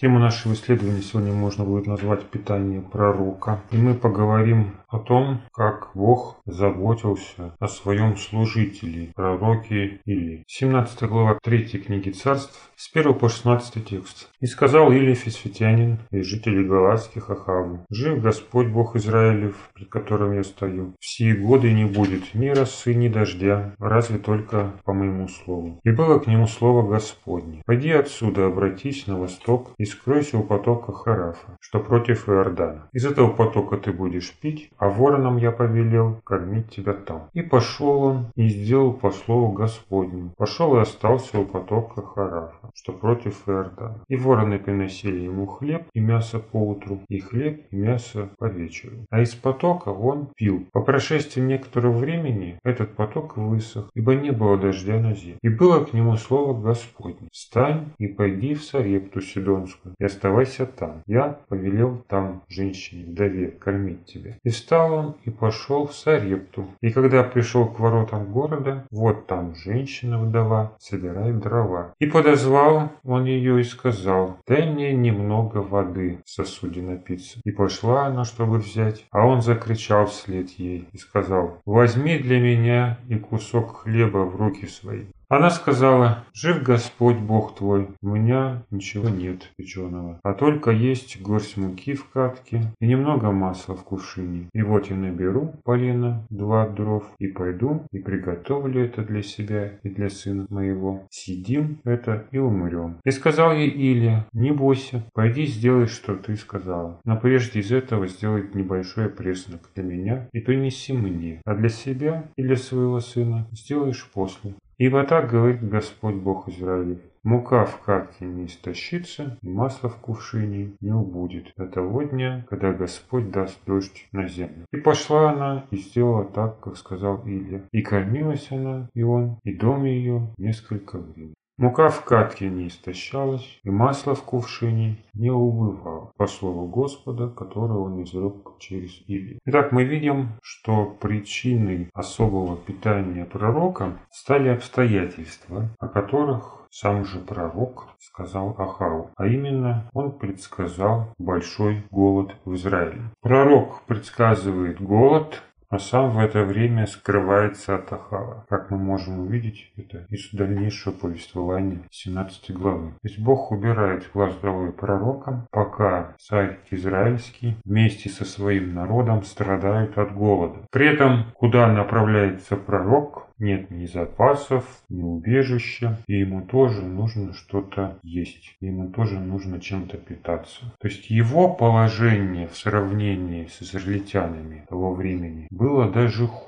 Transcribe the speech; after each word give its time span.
Тему 0.00 0.20
нашего 0.20 0.52
исследования 0.52 1.02
сегодня 1.02 1.32
можно 1.32 1.64
будет 1.64 1.88
назвать 1.88 2.22
«Питание 2.26 2.80
пророка». 2.80 3.60
И 3.72 3.76
мы 3.76 3.94
поговорим 3.94 4.76
о 4.86 5.00
том, 5.00 5.40
как 5.52 5.90
Бог 5.94 6.36
заботился 6.46 7.56
о 7.58 7.66
своем 7.66 8.16
служителе, 8.16 9.10
пророке 9.16 10.00
Или. 10.04 10.44
17 10.46 11.02
глава 11.08 11.36
3 11.42 11.64
книги 11.80 12.10
царств, 12.10 12.70
с 12.76 12.88
1 12.94 13.12
по 13.14 13.28
16 13.28 13.84
текст. 13.84 14.30
«И 14.40 14.46
сказал 14.46 14.92
Илия 14.92 15.16
Фисфитянин 15.16 15.98
и 16.12 16.20
жители 16.20 16.62
Галатских 16.62 17.28
Ахаву, 17.30 17.84
«Жив 17.90 18.22
Господь 18.22 18.68
Бог 18.68 18.94
Израилев, 18.94 19.56
пред 19.74 19.88
которым 19.88 20.32
я 20.32 20.44
стою. 20.44 20.94
Все 21.00 21.34
годы 21.34 21.72
не 21.72 21.86
будет 21.86 22.34
ни 22.34 22.50
росы, 22.50 22.94
ни 22.94 23.08
дождя, 23.08 23.74
разве 23.80 24.18
только 24.18 24.74
по 24.84 24.92
моему 24.92 25.26
слову. 25.26 25.80
И 25.82 25.90
было 25.90 26.20
к 26.20 26.28
нему 26.28 26.46
слово 26.46 26.88
Господне. 26.88 27.62
Пойди 27.66 27.90
отсюда, 27.90 28.46
обратись 28.46 29.08
на 29.08 29.18
восток 29.18 29.72
и 29.76 29.87
скройся 29.88 30.38
у 30.38 30.42
потока 30.42 30.92
Харафа, 30.92 31.56
что 31.60 31.80
против 31.80 32.28
Иордана. 32.28 32.88
Из 32.92 33.06
этого 33.06 33.30
потока 33.30 33.76
ты 33.76 33.92
будешь 33.92 34.32
пить, 34.32 34.70
а 34.78 34.88
воронам 34.88 35.36
я 35.36 35.52
повелел 35.52 36.20
кормить 36.24 36.70
тебя 36.70 36.92
там. 36.92 37.28
И 37.32 37.42
пошел 37.42 38.02
он 38.02 38.26
и 38.34 38.48
сделал 38.48 38.92
по 38.92 39.10
слову 39.10 39.52
Господню. 39.52 40.32
Пошел 40.36 40.76
и 40.76 40.80
остался 40.80 41.38
у 41.38 41.44
потока 41.44 42.02
Харафа, 42.02 42.70
что 42.74 42.92
против 42.92 43.48
Иордана. 43.48 44.02
И 44.08 44.16
вороны 44.16 44.58
приносили 44.58 45.20
ему 45.20 45.46
хлеб 45.46 45.84
и 45.94 46.00
мясо 46.00 46.38
по 46.38 46.56
утру, 46.56 47.00
и 47.08 47.20
хлеб 47.20 47.66
и 47.70 47.76
мясо 47.76 48.30
по 48.38 48.46
вечеру. 48.46 48.96
А 49.10 49.20
из 49.20 49.34
потока 49.34 49.90
он 49.90 50.28
пил. 50.36 50.66
По 50.72 50.80
прошествии 50.80 51.40
некоторого 51.40 51.96
времени 51.96 52.58
этот 52.64 52.94
поток 52.94 53.36
высох, 53.36 53.90
ибо 53.94 54.14
не 54.14 54.30
было 54.30 54.56
дождя 54.56 54.98
на 54.98 55.14
земле. 55.14 55.38
И 55.42 55.48
было 55.48 55.84
к 55.84 55.92
нему 55.92 56.16
слово 56.16 56.58
Господне. 56.60 57.28
Встань 57.32 57.92
и 57.98 58.06
пойди 58.06 58.54
в 58.54 58.64
Сарепту 58.64 59.20
Сидонскую, 59.20 59.77
и 59.98 60.04
оставайся 60.04 60.66
там. 60.66 61.02
Я 61.06 61.38
повелел 61.48 62.04
там 62.08 62.42
женщине, 62.48 63.04
вдове, 63.06 63.48
кормить 63.48 64.04
тебя. 64.06 64.36
И 64.42 64.50
встал 64.50 64.92
он 64.92 65.16
и 65.24 65.30
пошел 65.30 65.86
в 65.86 65.94
Сарепту. 65.94 66.66
И 66.80 66.90
когда 66.90 67.22
пришел 67.22 67.66
к 67.66 67.78
воротам 67.78 68.32
города, 68.32 68.86
вот 68.90 69.26
там 69.26 69.54
женщина-вдова 69.54 70.72
собирает 70.78 71.40
дрова. 71.40 71.94
И 71.98 72.06
подозвал 72.06 72.92
он 73.04 73.24
ее 73.24 73.60
и 73.60 73.64
сказал, 73.64 74.38
дай 74.46 74.70
мне 74.70 74.92
немного 74.92 75.58
воды 75.58 76.20
в 76.24 76.30
сосуде 76.30 76.82
напиться. 76.82 77.40
И 77.44 77.50
пошла 77.50 78.06
она, 78.06 78.24
чтобы 78.24 78.58
взять, 78.58 79.06
а 79.10 79.26
он 79.26 79.42
закричал 79.42 80.06
вслед 80.06 80.50
ей 80.50 80.88
и 80.92 80.98
сказал, 80.98 81.58
возьми 81.64 82.18
для 82.18 82.40
меня 82.40 82.98
и 83.08 83.16
кусок 83.16 83.82
хлеба 83.82 84.18
в 84.18 84.36
руки 84.36 84.66
свои. 84.66 85.06
Она 85.30 85.50
сказала, 85.50 86.24
«Жив 86.32 86.62
Господь 86.62 87.18
Бог 87.18 87.54
твой, 87.54 87.88
у 88.00 88.08
меня 88.08 88.62
ничего 88.70 89.10
нет 89.10 89.50
печеного, 89.56 90.18
а 90.22 90.32
только 90.32 90.70
есть 90.70 91.20
горсть 91.20 91.58
муки 91.58 91.92
в 91.92 92.08
катке 92.08 92.62
и 92.80 92.86
немного 92.86 93.30
масла 93.30 93.76
в 93.76 93.84
кувшине. 93.84 94.48
И 94.54 94.62
вот 94.62 94.86
я 94.86 94.96
наберу 94.96 95.52
полено, 95.64 96.24
два 96.30 96.66
дров, 96.66 97.04
и 97.18 97.26
пойду 97.26 97.82
и 97.92 97.98
приготовлю 97.98 98.82
это 98.82 99.02
для 99.02 99.22
себя 99.22 99.74
и 99.82 99.90
для 99.90 100.08
сына 100.08 100.46
моего. 100.48 101.06
Съедим 101.10 101.80
это 101.84 102.24
и 102.30 102.38
умрем». 102.38 102.96
И 103.04 103.10
сказал 103.10 103.52
ей 103.52 103.68
Илья, 103.68 104.26
«Не 104.32 104.52
бойся, 104.52 105.04
пойди 105.12 105.44
сделай, 105.44 105.88
что 105.88 106.16
ты 106.16 106.36
сказала, 106.36 107.00
но 107.04 107.18
прежде 107.18 107.60
из 107.60 107.70
этого 107.70 108.06
сделай 108.06 108.48
небольшой 108.54 109.10
преснок 109.10 109.60
для 109.74 109.84
меня 109.84 110.28
и 110.32 110.40
принеси 110.40 110.94
мне, 110.94 111.42
а 111.44 111.54
для 111.54 111.68
себя 111.68 112.24
и 112.36 112.42
для 112.42 112.56
своего 112.56 113.00
сына 113.00 113.46
сделаешь 113.52 114.08
после». 114.14 114.54
Ибо 114.78 115.02
так 115.02 115.28
говорит 115.28 115.68
Господь 115.68 116.14
Бог 116.14 116.48
Израилев. 116.48 117.00
Мука 117.24 117.66
в 117.66 117.80
катке 117.80 118.24
не 118.24 118.46
истощится, 118.46 119.36
и 119.42 119.48
масло 119.48 119.90
в 119.90 119.96
кувшине 119.96 120.76
не 120.80 120.92
убудет 120.92 121.52
до 121.56 121.66
того 121.66 122.04
дня, 122.04 122.46
когда 122.48 122.72
Господь 122.72 123.32
даст 123.32 123.58
дождь 123.66 124.08
на 124.12 124.28
землю. 124.28 124.64
И 124.72 124.76
пошла 124.76 125.32
она 125.32 125.66
и 125.72 125.76
сделала 125.76 126.24
так, 126.24 126.60
как 126.60 126.76
сказал 126.76 127.22
Илья. 127.26 127.62
И 127.72 127.82
кормилась 127.82 128.52
она, 128.52 128.88
и 128.94 129.02
он, 129.02 129.38
и 129.42 129.52
дом 129.52 129.84
ее 129.84 130.32
несколько 130.38 130.98
времени. 130.98 131.34
Мука 131.58 131.88
в 131.88 132.04
катке 132.04 132.48
не 132.48 132.68
истощалась, 132.68 133.58
и 133.64 133.70
масло 133.70 134.14
в 134.14 134.22
кувшине 134.22 134.96
не 135.12 135.30
убывало, 135.30 136.12
по 136.16 136.28
слову 136.28 136.68
Господа, 136.68 137.28
которое 137.28 137.80
он 137.80 138.00
изрек 138.04 138.58
через 138.60 139.02
Илью. 139.08 139.40
Итак, 139.44 139.72
мы 139.72 139.82
видим, 139.82 140.38
что 140.40 140.86
причиной 141.00 141.90
особого 141.94 142.56
питания 142.56 143.24
пророка 143.24 143.98
стали 144.12 144.50
обстоятельства, 144.50 145.68
о 145.80 145.88
которых 145.88 146.58
сам 146.70 147.04
же 147.04 147.18
пророк 147.18 147.88
сказал 147.98 148.54
Ахау, 148.58 149.10
а 149.16 149.26
именно 149.26 149.90
он 149.92 150.12
предсказал 150.12 151.12
большой 151.18 151.84
голод 151.90 152.36
в 152.44 152.54
Израиле. 152.54 153.02
Пророк 153.20 153.82
предсказывает 153.86 154.80
голод, 154.80 155.42
а 155.70 155.78
сам 155.78 156.12
в 156.12 156.18
это 156.18 156.44
время 156.44 156.86
скрывается 156.86 157.76
от 157.76 157.92
Ахава. 157.92 158.44
Как 158.48 158.70
мы 158.70 158.78
можем 158.78 159.20
увидеть 159.20 159.70
это 159.76 160.06
из 160.08 160.30
дальнейшего 160.32 160.92
повествования 160.92 161.82
17 161.90 162.52
главы. 162.52 162.90
То 162.92 163.08
есть 163.08 163.18
Бог 163.18 163.52
убирает 163.52 164.10
глаз 164.12 164.34
долой 164.36 164.72
пророкам, 164.72 165.46
пока 165.50 166.14
царь 166.18 166.58
израильский 166.70 167.56
вместе 167.64 168.08
со 168.08 168.24
своим 168.24 168.74
народом 168.74 169.22
страдают 169.22 169.98
от 169.98 170.14
голода. 170.14 170.66
При 170.70 170.86
этом, 170.86 171.26
куда 171.34 171.70
направляется 171.70 172.56
пророк, 172.56 173.27
нет 173.38 173.70
ни 173.70 173.86
запасов, 173.86 174.64
ни 174.88 175.02
убежища, 175.02 175.98
и 176.06 176.18
ему 176.18 176.42
тоже 176.42 176.82
нужно 176.82 177.32
что-то 177.34 177.98
есть, 178.02 178.56
ему 178.60 178.90
тоже 178.90 179.18
нужно 179.18 179.60
чем-то 179.60 179.96
питаться. 179.96 180.72
То 180.80 180.88
есть 180.88 181.10
его 181.10 181.52
положение 181.54 182.48
в 182.48 182.56
сравнении 182.56 183.46
с 183.46 183.62
израильтянами 183.62 184.64
того 184.68 184.94
времени 184.94 185.46
было 185.50 185.90
даже 185.90 186.26
хуже, 186.26 186.47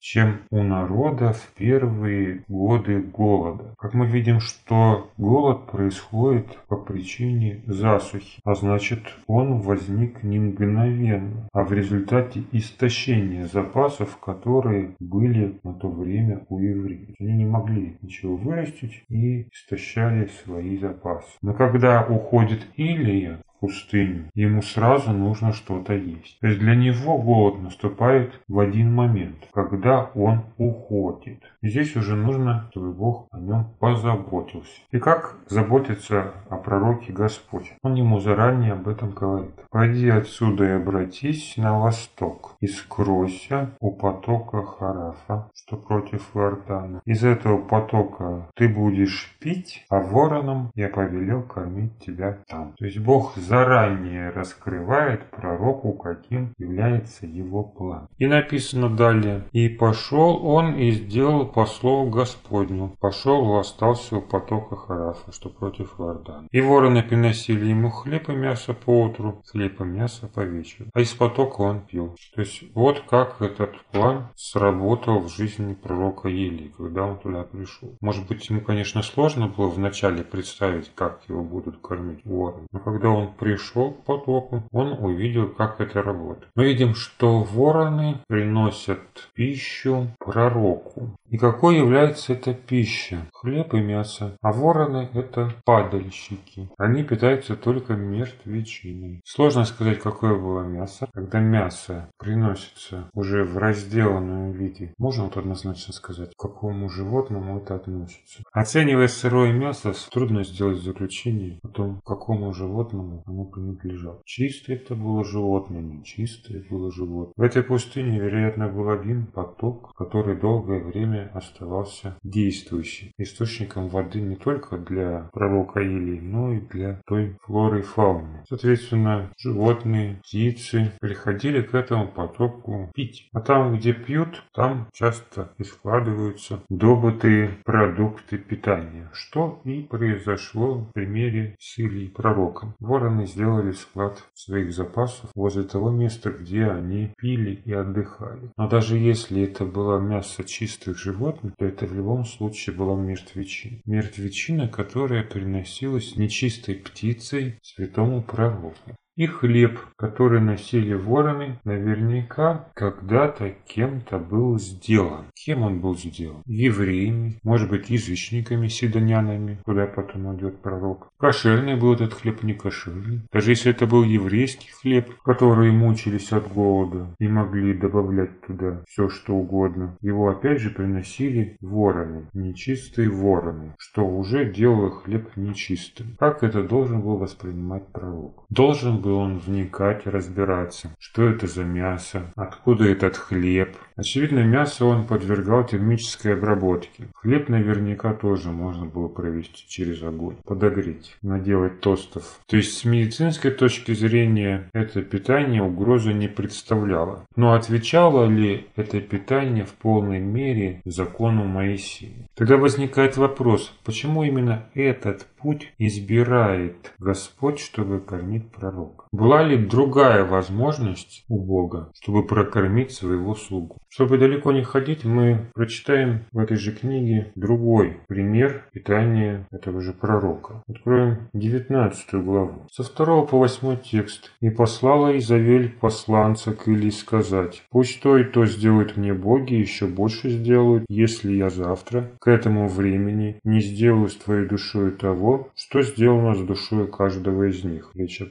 чем 0.00 0.40
у 0.50 0.62
народа 0.62 1.32
в 1.32 1.48
первые 1.56 2.44
годы 2.48 3.00
голода. 3.00 3.74
Как 3.78 3.94
мы 3.94 4.06
видим, 4.06 4.40
что 4.40 5.10
голод 5.16 5.66
происходит 5.66 6.46
по 6.68 6.76
причине 6.76 7.62
засухи, 7.66 8.40
а 8.44 8.54
значит 8.54 9.00
он 9.26 9.60
возник 9.60 10.22
не 10.22 10.38
мгновенно, 10.38 11.48
а 11.52 11.64
в 11.64 11.72
результате 11.72 12.44
истощения 12.52 13.46
запасов, 13.46 14.18
которые 14.18 14.94
были 15.00 15.58
на 15.62 15.74
то 15.74 15.88
время 15.88 16.44
у 16.48 16.58
евреев. 16.58 17.14
Они 17.18 17.32
не 17.32 17.46
могли 17.46 17.96
ничего 18.02 18.36
вырастить 18.36 19.04
и 19.08 19.48
истощали 19.52 20.28
свои 20.44 20.78
запасы. 20.78 21.28
Но 21.42 21.54
когда 21.54 22.04
уходит 22.06 22.66
Илия, 22.76 23.40
пустыню. 23.64 24.30
Ему 24.34 24.60
сразу 24.60 25.10
нужно 25.12 25.52
что-то 25.54 25.94
есть. 25.94 26.38
То 26.40 26.48
есть 26.48 26.60
для 26.60 26.74
него 26.74 27.16
голод 27.16 27.62
наступает 27.62 28.38
в 28.46 28.58
один 28.58 28.94
момент, 28.94 29.36
когда 29.54 30.10
он 30.14 30.42
уходит. 30.58 31.40
И 31.62 31.68
здесь 31.68 31.96
уже 31.96 32.14
нужно, 32.14 32.68
чтобы 32.70 32.92
Бог 32.92 33.26
о 33.30 33.38
нем 33.38 33.64
позаботился. 33.80 34.80
И 34.90 34.98
как 34.98 35.36
заботится 35.48 36.32
о 36.50 36.56
пророке 36.56 37.10
Господь? 37.12 37.72
Он 37.82 37.94
ему 37.94 38.20
заранее 38.20 38.74
об 38.74 38.86
этом 38.86 39.12
говорит. 39.12 39.54
«Пойди 39.70 40.10
отсюда 40.10 40.64
и 40.64 40.70
обратись 40.82 41.56
на 41.56 41.78
восток, 41.80 42.56
и 42.60 42.66
скройся 42.66 43.70
у 43.80 43.92
потока 43.92 44.62
Харафа, 44.62 45.48
что 45.54 45.76
против 45.76 46.36
Иордана. 46.36 47.00
Из 47.06 47.24
этого 47.24 47.58
потока 47.58 48.46
ты 48.56 48.68
будешь 48.68 49.34
пить, 49.40 49.86
а 49.88 50.00
вороном 50.00 50.70
я 50.74 50.88
повелел 50.88 51.42
кормить 51.42 51.98
тебя 51.98 52.38
там». 52.46 52.74
То 52.76 52.84
есть 52.84 52.98
Бог 52.98 53.36
за 53.36 53.53
заранее 53.54 54.30
раскрывает 54.30 55.30
пророку, 55.30 55.92
каким 55.92 56.54
является 56.58 57.26
его 57.26 57.62
план. 57.62 58.08
И 58.18 58.26
написано 58.26 58.88
далее, 58.88 59.44
«И 59.52 59.68
пошел 59.68 60.44
он 60.44 60.74
и 60.74 60.90
сделал 60.90 61.46
по 61.46 61.66
слову 61.66 62.10
Господню, 62.10 62.96
пошел 63.00 63.56
и 63.56 63.60
остался 63.60 64.16
у 64.16 64.22
потока 64.22 64.76
Харафа, 64.76 65.32
что 65.32 65.50
против 65.50 66.00
Иордана. 66.00 66.48
И 66.50 66.60
вороны 66.60 67.02
приносили 67.02 67.66
ему 67.66 67.90
хлеб 67.90 68.28
и 68.28 68.32
мясо 68.32 68.74
по 68.74 69.04
утру, 69.04 69.42
хлеб 69.46 69.80
и 69.80 69.84
мясо 69.84 70.26
по 70.26 70.40
вечеру, 70.40 70.90
а 70.92 71.00
из 71.00 71.12
потока 71.14 71.60
он 71.60 71.80
пил». 71.80 72.16
То 72.34 72.40
есть 72.40 72.64
вот 72.74 73.04
как 73.08 73.40
этот 73.40 73.76
план 73.92 74.28
сработал 74.34 75.20
в 75.20 75.28
жизни 75.28 75.74
пророка 75.74 76.28
Елии, 76.28 76.72
когда 76.76 77.04
он 77.04 77.18
туда 77.18 77.44
пришел. 77.44 77.96
Может 78.00 78.26
быть, 78.26 78.48
ему, 78.50 78.60
конечно, 78.60 79.02
сложно 79.02 79.46
было 79.46 79.68
вначале 79.68 80.24
представить, 80.24 80.90
как 80.94 81.20
его 81.28 81.44
будут 81.44 81.78
кормить 81.80 82.24
вороны, 82.24 82.66
но 82.72 82.80
когда 82.80 83.10
он 83.10 83.32
пришел 83.44 83.92
к 83.92 84.04
потоку, 84.04 84.62
он 84.72 84.92
увидел, 84.92 85.48
как 85.48 85.80
это 85.80 86.02
работает. 86.02 86.48
Мы 86.54 86.64
видим, 86.64 86.94
что 86.94 87.42
вороны 87.42 88.20
приносят 88.26 89.00
пищу 89.34 90.08
пророку. 90.18 91.16
И 91.28 91.36
какой 91.36 91.78
является 91.78 92.32
эта 92.32 92.54
пища? 92.54 93.26
Хлеб 93.32 93.74
и 93.74 93.80
мясо. 93.80 94.36
А 94.40 94.52
вороны 94.52 95.08
это 95.12 95.52
падальщики. 95.64 96.70
Они 96.78 97.02
питаются 97.02 97.56
только 97.56 97.94
мертвечиной. 97.94 99.20
Сложно 99.24 99.64
сказать, 99.64 99.98
какое 99.98 100.34
было 100.34 100.62
мясо. 100.62 101.08
Когда 101.12 101.40
мясо 101.40 102.08
приносится 102.18 103.10
уже 103.14 103.44
в 103.44 103.58
разделанном 103.58 104.52
виде, 104.52 104.94
можно 104.96 105.24
вот 105.24 105.36
однозначно 105.36 105.92
сказать, 105.92 106.30
к 106.34 106.40
какому 106.40 106.88
животному 106.88 107.58
это 107.58 107.74
относится. 107.74 108.42
Оценивая 108.52 109.08
сырое 109.08 109.52
мясо, 109.52 109.92
трудно 110.12 110.44
сделать 110.44 110.78
заключение 110.78 111.58
о 111.62 111.68
том, 111.68 112.00
к 112.00 112.06
какому 112.06 112.54
животному 112.54 113.23
оно 113.26 113.44
принадлежало. 113.44 114.22
Чистое 114.24 114.76
это 114.76 114.94
было 114.94 115.24
животное, 115.24 115.80
нечистое 115.80 116.62
было 116.68 116.92
животное. 116.92 117.34
В 117.36 117.42
этой 117.42 117.62
пустыне, 117.62 118.18
вероятно, 118.18 118.68
был 118.68 118.90
один 118.90 119.26
поток, 119.26 119.94
который 119.96 120.36
долгое 120.36 120.82
время 120.82 121.30
оставался 121.34 122.16
действующим 122.22 123.10
источником 123.18 123.88
воды 123.88 124.20
не 124.20 124.36
только 124.36 124.78
для 124.78 125.28
пророка 125.32 125.80
Илии, 125.80 126.20
но 126.20 126.52
и 126.52 126.60
для 126.60 127.00
той 127.06 127.36
флоры 127.42 127.80
и 127.80 127.82
фауны. 127.82 128.44
Соответственно, 128.48 129.30
животные, 129.38 130.20
птицы 130.22 130.92
приходили 131.00 131.62
к 131.62 131.74
этому 131.74 132.08
потоку 132.08 132.90
пить. 132.94 133.28
А 133.32 133.40
там, 133.40 133.76
где 133.76 133.92
пьют, 133.92 134.44
там 134.52 134.88
часто 134.92 135.52
и 135.58 135.64
складываются 135.64 136.60
добытые 136.68 137.58
продукты 137.64 138.38
питания, 138.38 139.10
что 139.12 139.60
и 139.64 139.82
произошло 139.82 140.78
в 140.78 140.92
примере 140.92 141.56
с 141.58 141.78
Илией 141.78 142.10
пророком. 142.10 142.74
Вороны 143.14 143.28
сделали 143.28 143.70
склад 143.70 144.24
своих 144.34 144.72
запасов 144.72 145.30
возле 145.36 145.62
того 145.62 145.90
места, 145.90 146.30
где 146.30 146.66
они 146.66 147.12
пили 147.16 147.62
и 147.64 147.72
отдыхали. 147.72 148.50
Но 148.56 148.68
даже 148.68 148.98
если 148.98 149.44
это 149.44 149.64
было 149.64 150.00
мясо 150.00 150.42
чистых 150.42 150.98
животных, 150.98 151.54
то 151.56 151.64
это 151.64 151.86
в 151.86 151.94
любом 151.94 152.24
случае 152.24 152.74
была 152.74 152.96
мертвечина. 152.96 153.78
Мертвечина, 153.84 154.66
которая 154.66 155.22
приносилась 155.22 156.16
нечистой 156.16 156.74
птицей 156.74 157.60
святому 157.62 158.20
пророку. 158.20 158.96
И 159.16 159.26
хлеб, 159.26 159.78
который 159.96 160.40
носили 160.40 160.94
вороны, 160.94 161.60
наверняка 161.62 162.68
когда-то 162.74 163.54
кем-то 163.64 164.18
был 164.18 164.58
сделан. 164.58 165.26
Кем 165.34 165.62
он 165.62 165.80
был 165.80 165.96
сделан? 165.96 166.42
Евреями, 166.46 167.38
может 167.44 167.70
быть 167.70 167.90
язычниками, 167.90 168.66
седонянами, 168.66 169.60
куда 169.64 169.86
потом 169.86 170.36
идет 170.36 170.60
пророк. 170.62 171.10
Кошерный 171.16 171.76
был 171.76 171.94
этот 171.94 172.12
хлеб, 172.12 172.42
не 172.42 172.54
кошерный. 172.54 173.20
Даже 173.32 173.52
если 173.52 173.70
это 173.70 173.86
был 173.86 174.02
еврейский 174.02 174.70
хлеб, 174.72 175.08
которые 175.22 175.70
мучились 175.70 176.32
от 176.32 176.52
голода 176.52 177.14
и 177.20 177.28
могли 177.28 177.72
добавлять 177.72 178.40
туда 178.40 178.82
все, 178.88 179.08
что 179.08 179.34
угодно, 179.34 179.96
его 180.00 180.28
опять 180.28 180.60
же 180.60 180.70
приносили 180.70 181.56
вороны, 181.60 182.26
нечистые 182.32 183.10
вороны, 183.10 183.74
что 183.78 184.04
уже 184.04 184.52
делало 184.52 184.90
хлеб 184.90 185.28
нечистым. 185.36 186.16
Как 186.18 186.42
это 186.42 186.64
должен 186.64 187.00
был 187.00 187.16
воспринимать 187.16 187.86
пророк? 187.92 188.44
Должен 188.50 189.03
был 189.04 189.18
он 189.18 189.38
вникать 189.38 190.06
разбираться, 190.06 190.90
что 190.98 191.24
это 191.24 191.46
за 191.46 191.62
мясо, 191.62 192.22
откуда 192.36 192.84
этот 192.88 193.16
хлеб. 193.18 193.76
Очевидно, 193.96 194.40
мясо 194.40 194.86
он 194.86 195.06
подвергал 195.06 195.66
термической 195.66 196.34
обработке. 196.34 197.08
Хлеб 197.14 197.48
наверняка 197.48 198.14
тоже 198.14 198.50
можно 198.50 198.86
было 198.86 199.08
провести 199.08 199.68
через 199.68 200.02
огонь, 200.02 200.36
подогреть, 200.44 201.16
наделать 201.22 201.80
тостов. 201.80 202.40
То 202.46 202.56
есть 202.56 202.78
с 202.78 202.84
медицинской 202.84 203.50
точки 203.50 203.92
зрения 203.92 204.70
это 204.72 205.02
питание 205.02 205.62
угрозы 205.62 206.14
не 206.14 206.28
представляло. 206.28 207.26
Но 207.36 207.52
отвечало 207.52 208.26
ли 208.26 208.66
это 208.74 209.00
питание 209.00 209.64
в 209.64 209.74
полной 209.74 210.20
мере 210.20 210.80
закону 210.86 211.44
Моисея? 211.44 212.26
Тогда 212.34 212.56
возникает 212.56 213.16
вопрос, 213.16 213.72
почему 213.84 214.24
именно 214.24 214.66
этот 214.74 215.26
путь 215.38 215.72
избирает 215.78 216.94
Господь, 216.98 217.60
чтобы 217.60 218.00
кормить 218.00 218.50
пророка? 218.50 218.93
Была 219.12 219.42
ли 219.42 219.56
другая 219.56 220.24
возможность 220.24 221.24
у 221.28 221.40
Бога, 221.40 221.90
чтобы 221.94 222.26
прокормить 222.26 222.92
своего 222.92 223.34
слугу? 223.34 223.78
Чтобы 223.88 224.18
далеко 224.18 224.50
не 224.50 224.64
ходить, 224.64 225.04
мы 225.04 225.50
прочитаем 225.54 226.24
в 226.32 226.38
этой 226.38 226.56
же 226.56 226.72
книге 226.72 227.30
другой 227.36 227.98
пример 228.08 228.68
питания 228.72 229.46
этого 229.52 229.80
же 229.80 229.92
пророка. 229.92 230.64
Откроем 230.68 231.28
19 231.32 232.14
главу. 232.14 232.66
Со 232.72 232.82
2 232.82 233.26
по 233.26 233.38
8 233.38 233.76
текст. 233.76 234.32
«И 234.40 234.50
послала 234.50 235.16
Изавель 235.18 235.70
посланца 235.70 236.52
к 236.52 236.66
Илии 236.66 236.90
сказать, 236.90 237.62
пусть 237.70 238.02
то 238.02 238.18
и 238.18 238.24
то 238.24 238.46
сделают 238.46 238.96
мне 238.96 239.14
боги, 239.14 239.54
еще 239.54 239.86
больше 239.86 240.28
сделают, 240.28 240.84
если 240.88 241.32
я 241.32 241.50
завтра 241.50 242.10
к 242.18 242.28
этому 242.28 242.68
времени 242.68 243.38
не 243.44 243.60
сделаю 243.60 244.08
с 244.08 244.16
твоей 244.16 244.46
душой 244.46 244.90
того, 244.90 245.50
что 245.54 245.82
сделано 245.82 246.34
с 246.34 246.40
душой 246.40 246.88
каждого 246.88 247.44
из 247.44 247.62
них». 247.64 247.90
Речь 247.94 248.20
о 248.20 248.26